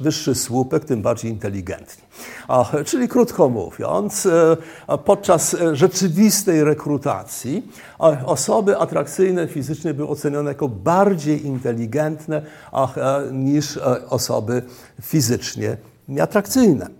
[0.00, 2.04] wyższy słupek, tym bardziej inteligentni.
[2.48, 7.72] A, czyli krótko mówiąc, e, podczas rzeczywistej rekrutacji
[8.26, 12.42] osoby atrakcyjne fizycznie były ocenione jako bardziej inteligentne
[12.72, 12.88] e,
[13.32, 14.62] niż e, osoby
[15.02, 15.76] fizycznie
[16.08, 16.99] nieatrakcyjne.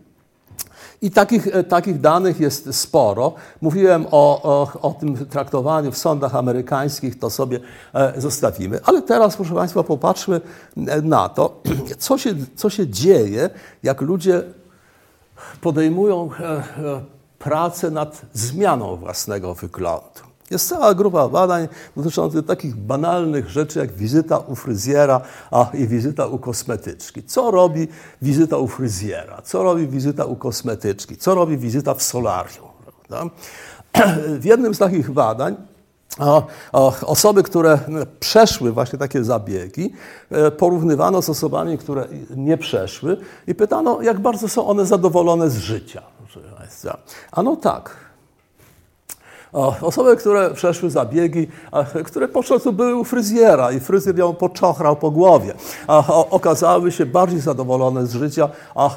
[1.02, 3.34] I takich, e, takich danych jest sporo.
[3.60, 7.60] Mówiłem o, o, o tym traktowaniu w sądach amerykańskich, to sobie
[7.94, 8.80] e, zostawimy.
[8.84, 10.40] Ale teraz, proszę Państwa, popatrzmy
[10.76, 11.62] e, na to,
[11.98, 13.50] co się, co się dzieje,
[13.82, 14.42] jak ludzie
[15.60, 16.30] podejmują
[17.38, 20.29] pracę nad zmianą własnego wyglądu.
[20.50, 25.20] Jest cała grupa badań dotyczących takich banalnych rzeczy jak wizyta u fryzjera
[25.50, 27.22] a, i wizyta u kosmetyczki.
[27.22, 27.88] Co robi
[28.22, 29.42] wizyta u fryzjera?
[29.42, 31.16] Co robi wizyta u kosmetyczki?
[31.16, 32.68] Co robi wizyta w solarium?
[32.84, 33.34] Prawda?
[34.40, 35.56] W jednym z takich badań
[37.02, 37.78] osoby, które
[38.20, 39.92] przeszły właśnie takie zabiegi,
[40.30, 45.56] e, porównywano z osobami, które nie przeszły i pytano, jak bardzo są one zadowolone z
[45.58, 46.02] życia.
[47.32, 47.96] A no tak,
[49.52, 51.48] Osoby, które przeszły zabiegi,
[52.04, 55.54] które po prostu były u fryzjera i fryzjer ją poczochrał po głowie,
[56.30, 58.48] okazały się bardziej zadowolone z życia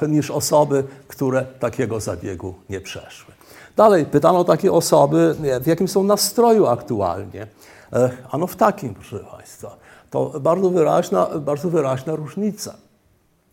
[0.08, 3.34] niż osoby, które takiego zabiegu nie przeszły.
[3.76, 7.48] Dalej pytano takie osoby, w jakim są nastroju aktualnie.
[8.32, 9.76] Ano w takim, proszę Państwa.
[10.10, 12.74] To bardzo wyraźna, bardzo wyraźna różnica.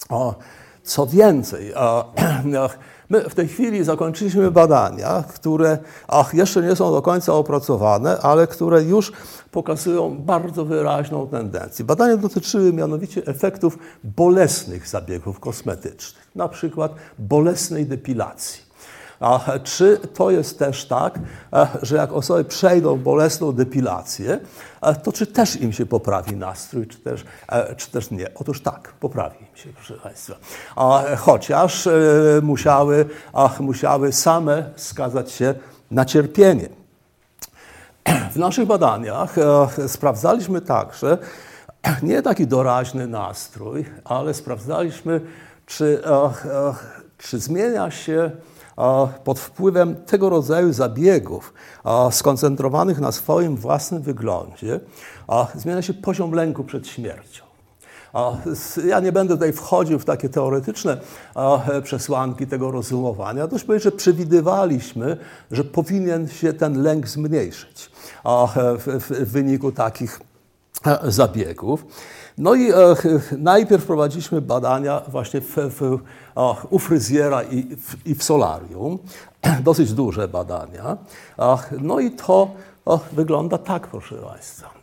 [0.08, 0.34] O,
[0.82, 1.72] co więcej,
[3.10, 8.46] My w tej chwili zakończyliśmy badania, które ach, jeszcze nie są do końca opracowane, ale
[8.46, 9.12] które już
[9.50, 11.84] pokazują bardzo wyraźną tendencję.
[11.84, 18.69] Badania dotyczyły mianowicie efektów bolesnych zabiegów kosmetycznych, na przykład bolesnej depilacji.
[19.20, 21.18] A czy to jest też tak,
[21.52, 24.40] e, że jak osoby przejdą bolesną depilację,
[24.82, 28.34] e, to czy też im się poprawi nastrój, czy też, e, czy też nie?
[28.34, 30.34] Otóż tak, poprawi im się, proszę Państwa.
[31.16, 31.88] Chociaż
[32.42, 33.06] musiały,
[33.60, 35.54] musiały same skazać się
[35.90, 36.68] na cierpienie.
[38.32, 39.34] W naszych badaniach
[39.86, 41.18] sprawdzaliśmy także
[42.02, 45.20] nie taki doraźny nastrój, ale sprawdzaliśmy,
[45.66, 46.02] czy,
[47.18, 48.30] czy zmienia się
[49.24, 51.54] pod wpływem tego rodzaju zabiegów
[52.10, 54.80] skoncentrowanych na swoim własnym wyglądzie,
[55.54, 57.44] zmienia się poziom lęku przed śmiercią.
[58.86, 61.00] Ja nie będę tutaj wchodził w takie teoretyczne
[61.82, 63.46] przesłanki tego rozumowania.
[63.46, 65.16] Dość powiedzieć, że przewidywaliśmy,
[65.50, 67.90] że powinien się ten lęk zmniejszyć
[68.84, 70.20] w wyniku takich
[71.04, 71.84] zabiegów.
[72.40, 72.74] No i e,
[73.38, 75.98] najpierw prowadziliśmy badania właśnie w, w,
[76.70, 78.98] u fryzjera i w, i w solarium,
[79.62, 80.96] dosyć duże badania.
[81.80, 82.50] No i to
[83.12, 84.79] wygląda tak, proszę Państwa.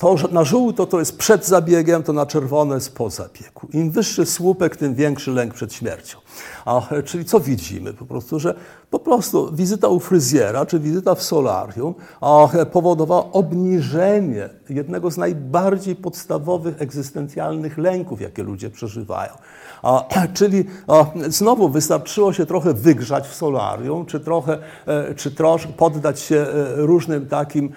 [0.00, 3.68] To na żółto to jest przed zabiegiem, to na czerwono jest po zabiegu.
[3.72, 6.18] Im wyższy słupek, tym większy lęk przed śmiercią.
[6.64, 7.92] A, czyli co widzimy?
[7.92, 8.54] Po prostu, że
[8.90, 15.96] po prostu wizyta u fryzjera czy wizyta w solarium a, powodowała obniżenie jednego z najbardziej
[15.96, 19.32] podstawowych egzystencjalnych lęków, jakie ludzie przeżywają.
[20.34, 20.64] Czyli
[21.28, 26.76] znowu wystarczyło się trochę wygrzać w solarium, czy trochę, e, czy troszkę poddać się e,
[26.76, 27.72] różnym takim,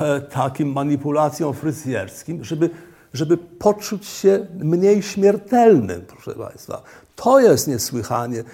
[0.00, 2.70] e, takim manipulacjom fryzjerskim, żeby
[3.12, 6.82] żeby poczuć się mniej śmiertelnym, proszę Państwa.
[7.16, 8.44] To jest niesłychanie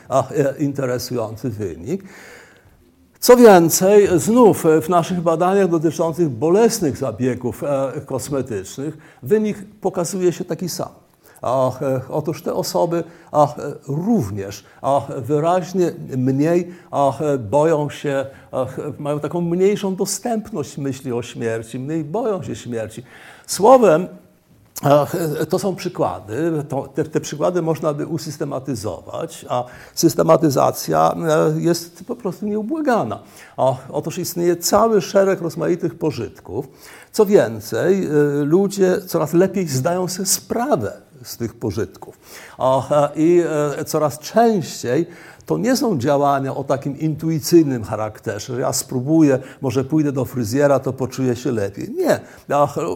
[0.58, 2.04] interesujący wynik.
[3.20, 7.62] Co więcej, znów w naszych badaniach dotyczących bolesnych zabiegów
[8.06, 11.03] kosmetycznych wynik pokazuje się taki sam.
[11.44, 13.04] E, otóż te osoby
[13.88, 14.64] również
[15.16, 16.74] wyraźnie mniej
[17.38, 18.26] boją się,
[18.98, 23.02] mają taką mniejszą dostępność myśli o śmierci, mniej boją się śmierci.
[23.46, 24.08] Słowem,
[25.48, 26.64] to są przykłady.
[26.68, 29.64] To, te, te, przykłady można by usystematyzować, a
[29.94, 33.22] systematyzacja e, jest po prostu nieubłagana.
[33.90, 36.68] Otóż istnieje cały szereg rozmaitych pożytków.
[37.12, 38.10] Co więcej, e,
[38.44, 42.18] ludzie coraz lepiej zdają sobie sprawę z tych pożytków.
[43.16, 43.42] I
[43.78, 45.06] e, coraz częściej
[45.46, 50.78] to nie są działania o takim intuicyjnym charakterze, że ja spróbuję, może pójdę do fryzjera,
[50.78, 51.90] to poczuję się lepiej.
[51.90, 52.20] Nie.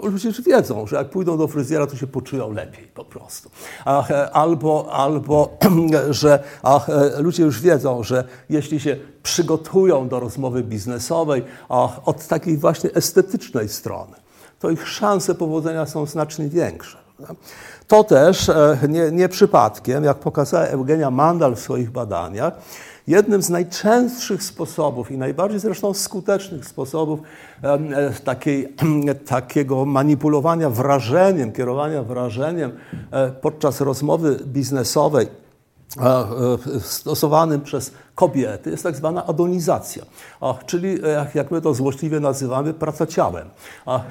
[0.03, 3.51] Ludzie już wiedzą, że jak pójdą do fryzjera, to się poczują lepiej po prostu.
[4.33, 5.59] Albo, albo
[6.11, 6.43] że
[7.19, 11.45] ludzie już wiedzą, że jeśli się przygotują do rozmowy biznesowej
[12.05, 14.17] od takiej właśnie estetycznej strony,
[14.59, 16.99] to ich szanse powodzenia są znacznie większe.
[17.89, 22.55] To też e, nie, nie przypadkiem, jak pokazała Eugenia Mandal w swoich badaniach,
[23.07, 27.21] jednym z najczęstszych sposobów i najbardziej zresztą skutecznych sposobów
[27.63, 28.75] e, takiej,
[29.27, 32.73] takiego manipulowania wrażeniem, kierowania wrażeniem
[33.11, 35.29] e, podczas rozmowy biznesowej
[36.81, 40.03] stosowanym przez kobiety jest tak zwana adonizacja,
[40.67, 43.49] czyli e, jak my to złośliwie nazywamy, praca ciałem,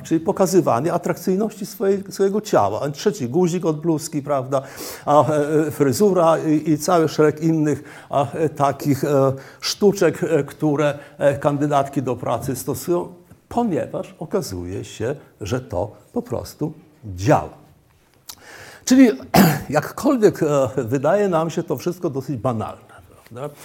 [0.03, 1.65] czyli pokazywanie atrakcyjności
[2.09, 2.89] swojego ciała.
[2.89, 4.61] Trzeci guzik od bluzki, prawda,
[5.07, 8.07] e, fryzura i cały szereg innych
[8.55, 10.97] takich e, sztuczek, które
[11.39, 13.13] kandydatki do pracy stosują,
[13.49, 16.73] ponieważ okazuje się, że to po prostu
[17.15, 17.66] działa.
[18.87, 19.11] Czyli
[19.69, 20.39] jakkolwiek
[20.77, 22.93] wydaje nam się to wszystko dosyć banalne,
[23.29, 23.55] prawda?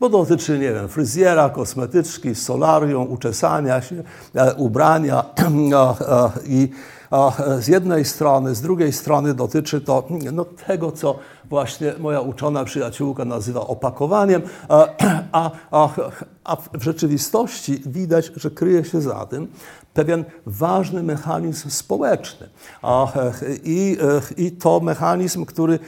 [0.00, 4.02] bo dotyczy, nie wiem, fryzjera, kosmetyczki, solarium, uczesania się,
[4.34, 5.24] e, ubrania
[6.46, 6.68] i
[7.58, 13.24] z jednej strony, z drugiej strony dotyczy to no, tego, co właśnie moja uczona przyjaciółka
[13.24, 14.42] nazywa opakowaniem,
[15.32, 15.88] a, a,
[16.44, 19.48] a w rzeczywistości widać, że kryje się za tym
[19.94, 22.48] pewien ważny mechanizm społeczny.
[23.64, 23.96] I,
[24.36, 25.78] i to mechanizm, który,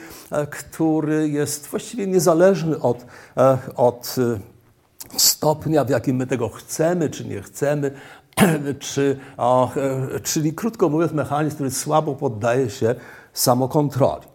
[0.51, 3.07] który jest właściwie niezależny od,
[3.77, 4.17] od
[5.17, 7.91] stopnia, w jakim my tego chcemy czy nie chcemy,
[8.79, 9.19] czy,
[10.23, 12.95] czyli krótko mówiąc, mechanizm, który słabo poddaje się
[13.33, 14.32] samokontroli.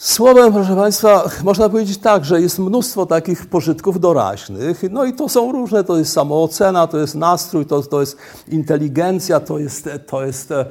[0.00, 5.28] Słowem, proszę Państwa, można powiedzieć tak, że jest mnóstwo takich pożytków doraźnych, no i to
[5.28, 8.16] są różne, to jest samoocena, to jest nastrój, to, to jest
[8.48, 10.66] inteligencja, to jest, to jest e,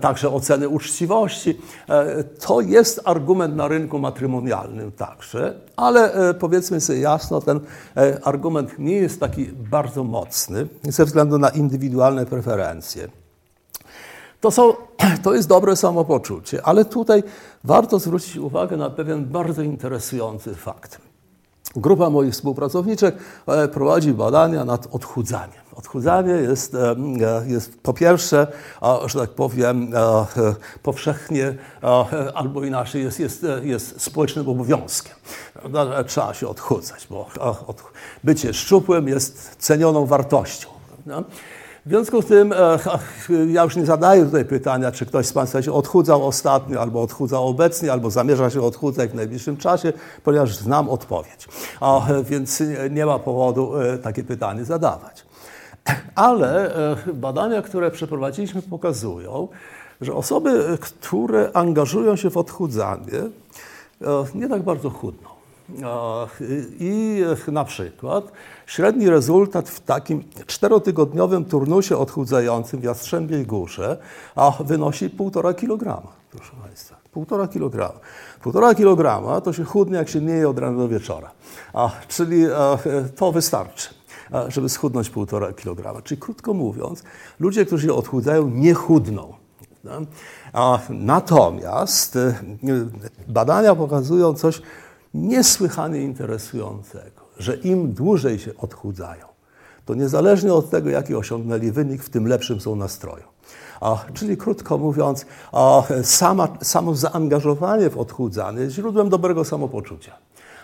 [0.00, 1.60] także oceny uczciwości.
[1.88, 7.60] E, to jest argument na rynku matrymonialnym także, ale e, powiedzmy sobie jasno, ten
[8.24, 13.19] argument nie jest taki bardzo mocny ze względu na indywidualne preferencje.
[14.40, 14.72] To, są,
[15.24, 17.22] to jest dobre samopoczucie, ale tutaj
[17.64, 21.10] warto zwrócić uwagę na pewien bardzo interesujący fakt.
[21.76, 23.16] Grupa moich współpracowniczek
[23.46, 25.60] e, prowadzi badania nad odchudzaniem.
[25.76, 26.96] Odchudzanie jest, e,
[27.46, 28.46] jest po pierwsze,
[29.06, 30.26] że tak powiem, e,
[30.82, 31.54] powszechnie
[32.34, 35.14] albo inaczej jest, jest, jest społecznym obowiązkiem.
[36.06, 37.26] Trzeba się odchudzać, bo
[38.24, 40.68] bycie szczupłym jest cenioną wartością.
[41.86, 42.78] W związku z tym e,
[43.46, 47.46] ja już nie zadaję tutaj pytania, czy ktoś z Państwa się odchudzał ostatnio, albo odchudzał
[47.46, 49.92] obecnie, albo zamierza się odchudzać w najbliższym czasie,
[50.24, 51.48] ponieważ znam odpowiedź.
[51.80, 55.26] A, więc nie ma powodu e, takie pytanie zadawać.
[56.14, 59.48] Ale e, badania, które przeprowadziliśmy, pokazują,
[60.00, 63.20] że osoby, które angażują się w odchudzanie,
[64.34, 65.29] nie tak bardzo chudną.
[66.80, 68.32] I na przykład
[68.66, 73.98] średni rezultat w takim czterotygodniowym turnusie odchudzającym w Jastrzębiej Górze
[74.60, 76.96] wynosi 1,5 kg, proszę Państwa.
[77.16, 78.00] 1,5 kg.
[78.44, 81.30] 1,5 kg to się chudnie, jak się nie je od rana do wieczora.
[81.72, 82.78] A, czyli a,
[83.16, 83.88] to wystarczy,
[84.32, 86.02] a, żeby schudnąć 1,5 kg.
[86.04, 87.02] Czyli krótko mówiąc,
[87.40, 89.34] ludzie, którzy się odchudzają, nie chudną.
[90.52, 92.34] A, natomiast e,
[93.28, 94.62] badania pokazują coś
[95.14, 99.26] niesłychanie interesującego, że im dłużej się odchudzają,
[99.84, 103.24] to niezależnie od tego, jaki osiągnęli wynik, w tym lepszym są nastroju.
[103.80, 110.12] A, czyli krótko mówiąc, a, sama, samo zaangażowanie w odchudzanie jest źródłem dobrego samopoczucia.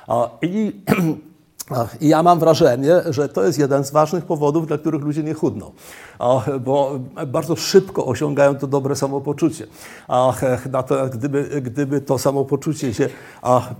[0.07, 0.81] A, I
[2.01, 5.35] I ja mam wrażenie, że to jest jeden z ważnych powodów, dla których ludzie nie
[5.35, 5.71] chudną,
[6.61, 9.67] bo bardzo szybko osiągają to dobre samopoczucie.
[10.71, 13.09] Natomiast gdyby, gdyby to samopoczucie się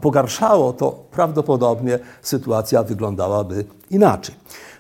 [0.01, 4.35] pogarszało, to prawdopodobnie sytuacja wyglądałaby inaczej.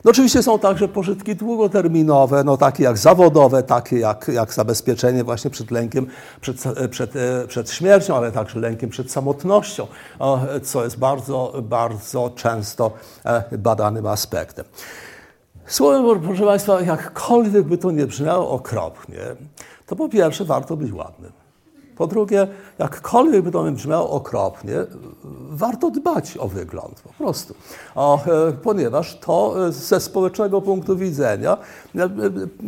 [0.07, 5.51] No oczywiście są także pożytki długoterminowe, no takie jak zawodowe, takie jak, jak zabezpieczenie właśnie
[5.51, 6.07] przed lękiem
[6.41, 6.57] przed,
[6.91, 7.11] przed,
[7.49, 9.87] przed śmiercią, ale także lękiem przed samotnością,
[10.63, 12.91] co jest bardzo, bardzo często
[13.25, 14.65] e, badanym aspektem.
[15.67, 19.21] Słowem, proszę Państwa, jakkolwiek by to nie brzmiało okropnie,
[19.87, 21.33] to po pierwsze warto być ładnym.
[21.97, 24.75] Po drugie, jakkolwiek by to brzmiało okropnie,
[25.51, 27.55] warto dbać o wygląd po prostu,
[27.95, 31.59] o, e, ponieważ to e, ze społecznego punktu widzenia
[31.97, 32.09] e,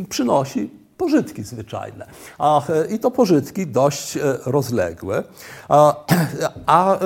[0.09, 2.07] przynosi pożytki zwyczajne.
[2.39, 5.23] A, I to pożytki dość rozległe.
[5.69, 6.05] A,
[6.67, 6.99] a,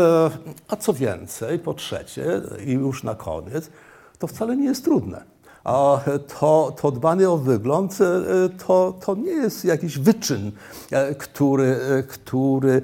[0.69, 3.71] a co więcej, po trzecie, i już na koniec,
[4.19, 5.32] to wcale nie jest trudne
[6.41, 10.53] to, to dbanie o wygląd e, to, to nie jest jakiś wyczyn,
[10.91, 12.83] e, który, e, który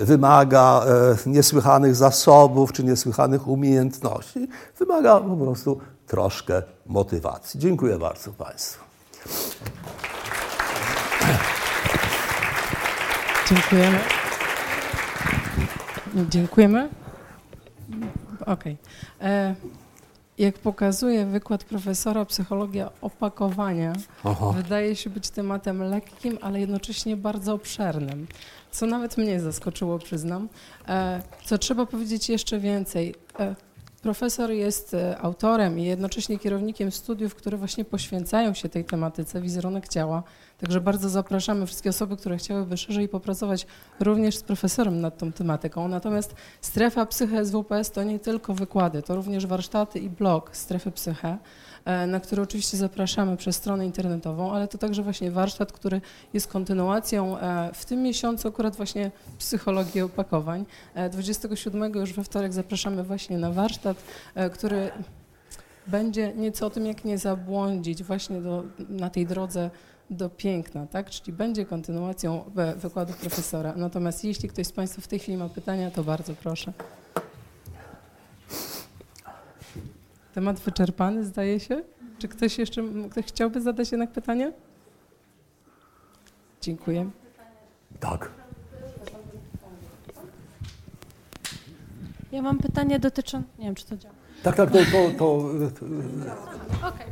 [0.00, 0.84] wymaga
[1.26, 4.48] niesłychanych zasobów czy niesłychanych umiejętności.
[4.78, 7.60] Wymaga po prostu troszkę motywacji.
[7.60, 8.84] Dziękuję bardzo Państwu.
[13.48, 13.98] Dziękujemy.
[16.28, 16.88] Dziękujemy.
[18.46, 18.76] Okej.
[19.20, 19.54] Okay
[20.40, 23.92] jak pokazuje wykład profesora psychologia opakowania,
[24.24, 24.52] Aha.
[24.56, 28.26] wydaje się być tematem lekkim, ale jednocześnie bardzo obszernym,
[28.70, 30.48] co nawet mnie zaskoczyło, przyznam.
[30.88, 33.14] E, co trzeba powiedzieć jeszcze więcej.
[33.38, 33.54] E,
[34.02, 39.88] Profesor jest e, autorem i jednocześnie kierownikiem studiów, które właśnie poświęcają się tej tematyce wizerunek
[39.88, 40.22] ciała.
[40.60, 43.66] Także bardzo zapraszamy wszystkie osoby, które chciałyby szerzej popracować
[44.00, 45.88] również z profesorem nad tą tematyką.
[45.88, 51.38] Natomiast strefa Psyche SWPS to nie tylko wykłady, to również warsztaty i blog Strefy Psyche.
[51.84, 56.00] E, na który oczywiście zapraszamy przez stronę internetową, ale to także właśnie warsztat, który
[56.32, 60.66] jest kontynuacją e, w tym miesiącu akurat właśnie psychologii opakowań.
[61.10, 64.04] 27 e, już we wtorek zapraszamy właśnie na warsztat,
[64.52, 64.90] który
[65.86, 69.70] będzie nieco o tym, jak nie zabłądzić właśnie do, na tej drodze
[70.10, 71.10] do piękna, tak?
[71.10, 72.44] Czyli będzie kontynuacją
[72.76, 73.74] wykładów profesora.
[73.76, 76.72] Natomiast jeśli ktoś z Państwa w tej chwili ma pytania, to bardzo proszę.
[80.34, 81.82] Temat wyczerpany, zdaje się.
[82.18, 84.52] Czy ktoś jeszcze ktoś chciałby zadać jednak pytanie?
[86.60, 87.10] Dziękuję.
[88.00, 88.30] Tak.
[92.32, 93.48] Ja mam pytanie dotyczące.
[93.58, 94.14] Nie wiem, czy to działa.
[94.42, 94.78] Tak, tak, to.
[94.78, 95.48] to, to,
[95.80, 95.86] to...
[96.88, 97.06] Okay,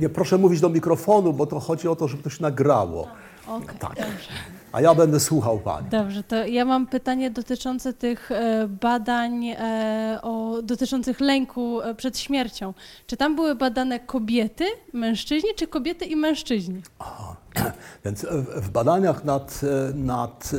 [0.00, 3.08] nie, proszę mówić do mikrofonu, bo to chodzi o to, żeby to się nagrało.
[3.48, 3.96] Okay, tak.
[3.96, 4.30] Dobrze.
[4.72, 5.88] A ja będę słuchał Pani.
[5.90, 12.18] Dobrze, to ja mam pytanie dotyczące tych e, badań e, o, dotyczących lęku e, przed
[12.18, 12.74] śmiercią.
[13.06, 16.82] Czy tam były badane kobiety, mężczyźni, czy kobiety i mężczyźni?
[16.98, 17.36] Aha.
[18.04, 19.60] Więc w badaniach nad,
[19.94, 20.50] nad,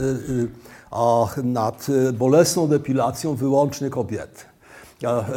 [1.43, 4.52] nad bolesną depilacją wyłącznie kobiety.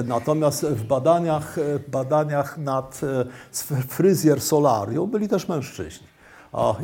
[0.04, 1.56] Natomiast w badaniach,
[1.88, 3.00] badaniach nad
[3.88, 6.06] fryzjer solarium byli też mężczyźni.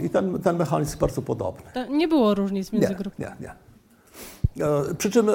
[0.03, 1.63] I ten, ten mechanizm jest bardzo podobny.
[1.91, 3.29] Nie było różnic między nie, grupami?
[3.41, 3.55] Nie, nie.
[4.99, 5.27] Przy czym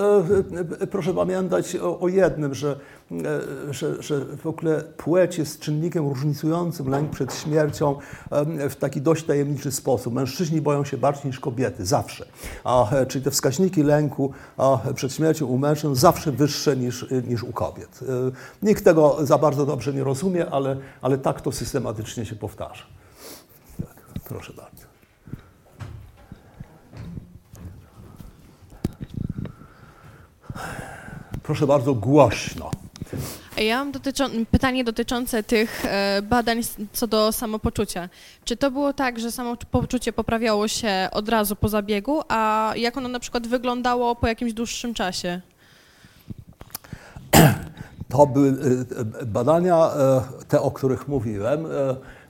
[0.92, 2.76] proszę pamiętać o, o jednym, że,
[3.70, 7.96] że, że, w ogóle płeć jest czynnikiem różnicującym lęk przed śmiercią
[8.70, 10.14] w taki dość tajemniczy sposób.
[10.14, 12.26] Mężczyźni boją się bardziej niż kobiety, zawsze.
[12.64, 14.32] A, czyli te wskaźniki lęku
[14.96, 18.00] przed śmiercią u mężczyzn zawsze wyższe niż, niż u kobiet.
[18.64, 22.84] Nikt tego za bardzo dobrze nie rozumie, ale, ale tak to systematycznie się powtarza.
[23.78, 24.87] Tak, proszę bardzo.
[31.44, 32.72] Proszę bardzo, głośno.
[33.58, 36.62] Ja mam dotyczą- pytanie dotyczące tych e, badań
[36.94, 38.10] co do samopoczucia.
[38.46, 43.10] Czy to było tak, że samopoczucie poprawiało się od razu po zabiegu, a jak ono
[43.10, 45.42] na przykład wyglądało po jakimś dłuższym czasie?
[48.10, 51.66] To były e, badania, e, te o których mówiłem.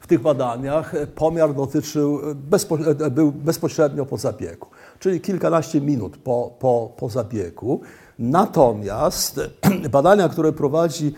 [0.07, 2.77] W tych badaniach pomiar dotyczył, bezpo,
[3.11, 4.67] był bezpośrednio po zabiegu,
[4.99, 7.81] czyli kilkanaście minut po, po, po zabiegu.
[8.19, 9.39] Natomiast
[9.91, 11.13] badania, które prowadzi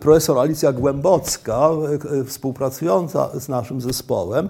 [0.00, 1.70] profesor Alicja Głębocka,
[2.20, 4.48] e, współpracująca z naszym zespołem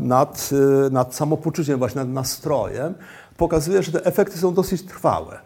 [0.00, 0.50] nad,
[0.86, 2.94] e, nad samopoczuciem, właśnie nad nastrojem,
[3.36, 5.38] pokazuje, że te efekty są dosyć trwałe,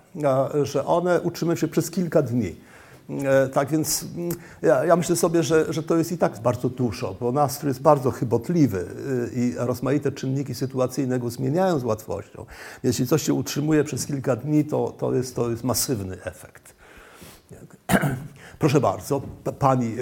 [0.62, 2.56] że one utrzymują się przez kilka dni.
[3.20, 4.30] E, tak więc mm,
[4.62, 7.82] ja, ja, myślę sobie, że, że to jest i tak bardzo dużo, bo nastrój jest
[7.82, 12.46] bardzo chybotliwy y, i rozmaite czynniki sytuacyjne go zmieniają z łatwością.
[12.82, 16.74] Jeśli coś się utrzymuje przez kilka dni, to, to, jest, to jest masywny efekt.
[18.58, 19.22] Proszę bardzo,
[19.58, 19.96] pani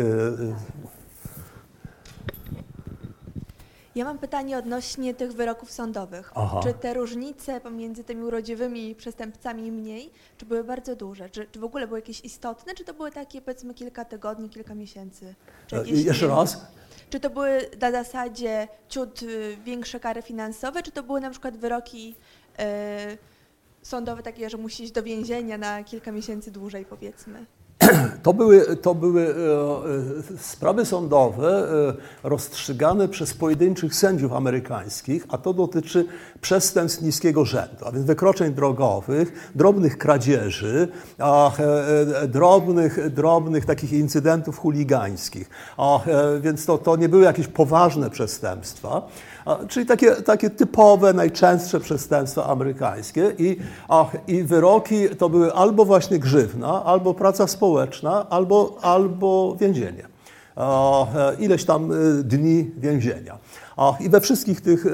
[4.01, 6.33] Ja mam pytanie odnośnie tych wyroków sądowych.
[6.35, 6.61] Aha.
[6.63, 11.31] Czy te różnice pomiędzy tymi urodziwymi przestępcami mniej, czy były bardzo duże?
[11.31, 14.75] Czy, czy w ogóle były jakieś istotne, czy to były takie powiedzmy kilka tygodni, kilka
[14.75, 15.35] miesięcy?
[15.67, 16.67] Czy e, jakieś, Jeszcze raz?
[17.11, 21.57] Czy to były na zasadzie ciut y, większe kary finansowe, czy to były na przykład
[21.57, 22.15] wyroki
[22.61, 22.63] y,
[23.83, 27.47] sądowe takie, że musi iść do więzienia na kilka miesięcy dłużej powiedzmy?
[28.23, 31.69] To były, to były e, e, sprawy sądowe
[32.25, 36.07] e, rozstrzygane przez pojedynczych sędziów amerykańskich, a to dotyczy
[36.41, 40.89] przestępstw niskiego rzędu, a więc wykroczeń drogowych, drobnych kradzieży,
[42.29, 45.51] drobnych, drobnych takich incydentów chuligańskich.
[46.41, 49.03] Więc to, to nie były jakieś poważne przestępstwa.
[49.69, 53.57] Czyli takie, takie typowe, najczęstsze przestępstwa amerykańskie I,
[54.27, 60.11] i wyroki to były albo właśnie grzywna, albo praca społeczna, albo, albo więzienie.
[61.39, 63.39] Ileś tam y, dni więzienia.
[64.01, 64.93] I we wszystkich tych e, e,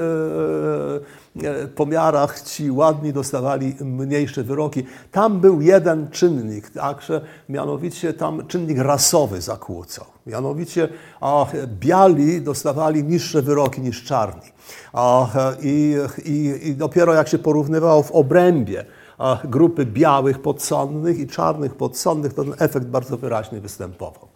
[1.75, 4.83] pomiarach ci ładni dostawali mniejsze wyroki.
[5.11, 10.05] Tam był jeden czynnik, także mianowicie tam czynnik rasowy zakłócał.
[10.25, 10.89] Mianowicie
[11.21, 14.51] a, biali dostawali niższe wyroki niż czarni.
[14.93, 15.27] A,
[15.61, 15.95] i,
[16.25, 18.85] i, I dopiero jak się porównywało w obrębie
[19.45, 24.27] grupy białych podsądnych i czarnych podsądnych, to ten efekt bardzo wyraźnie występował.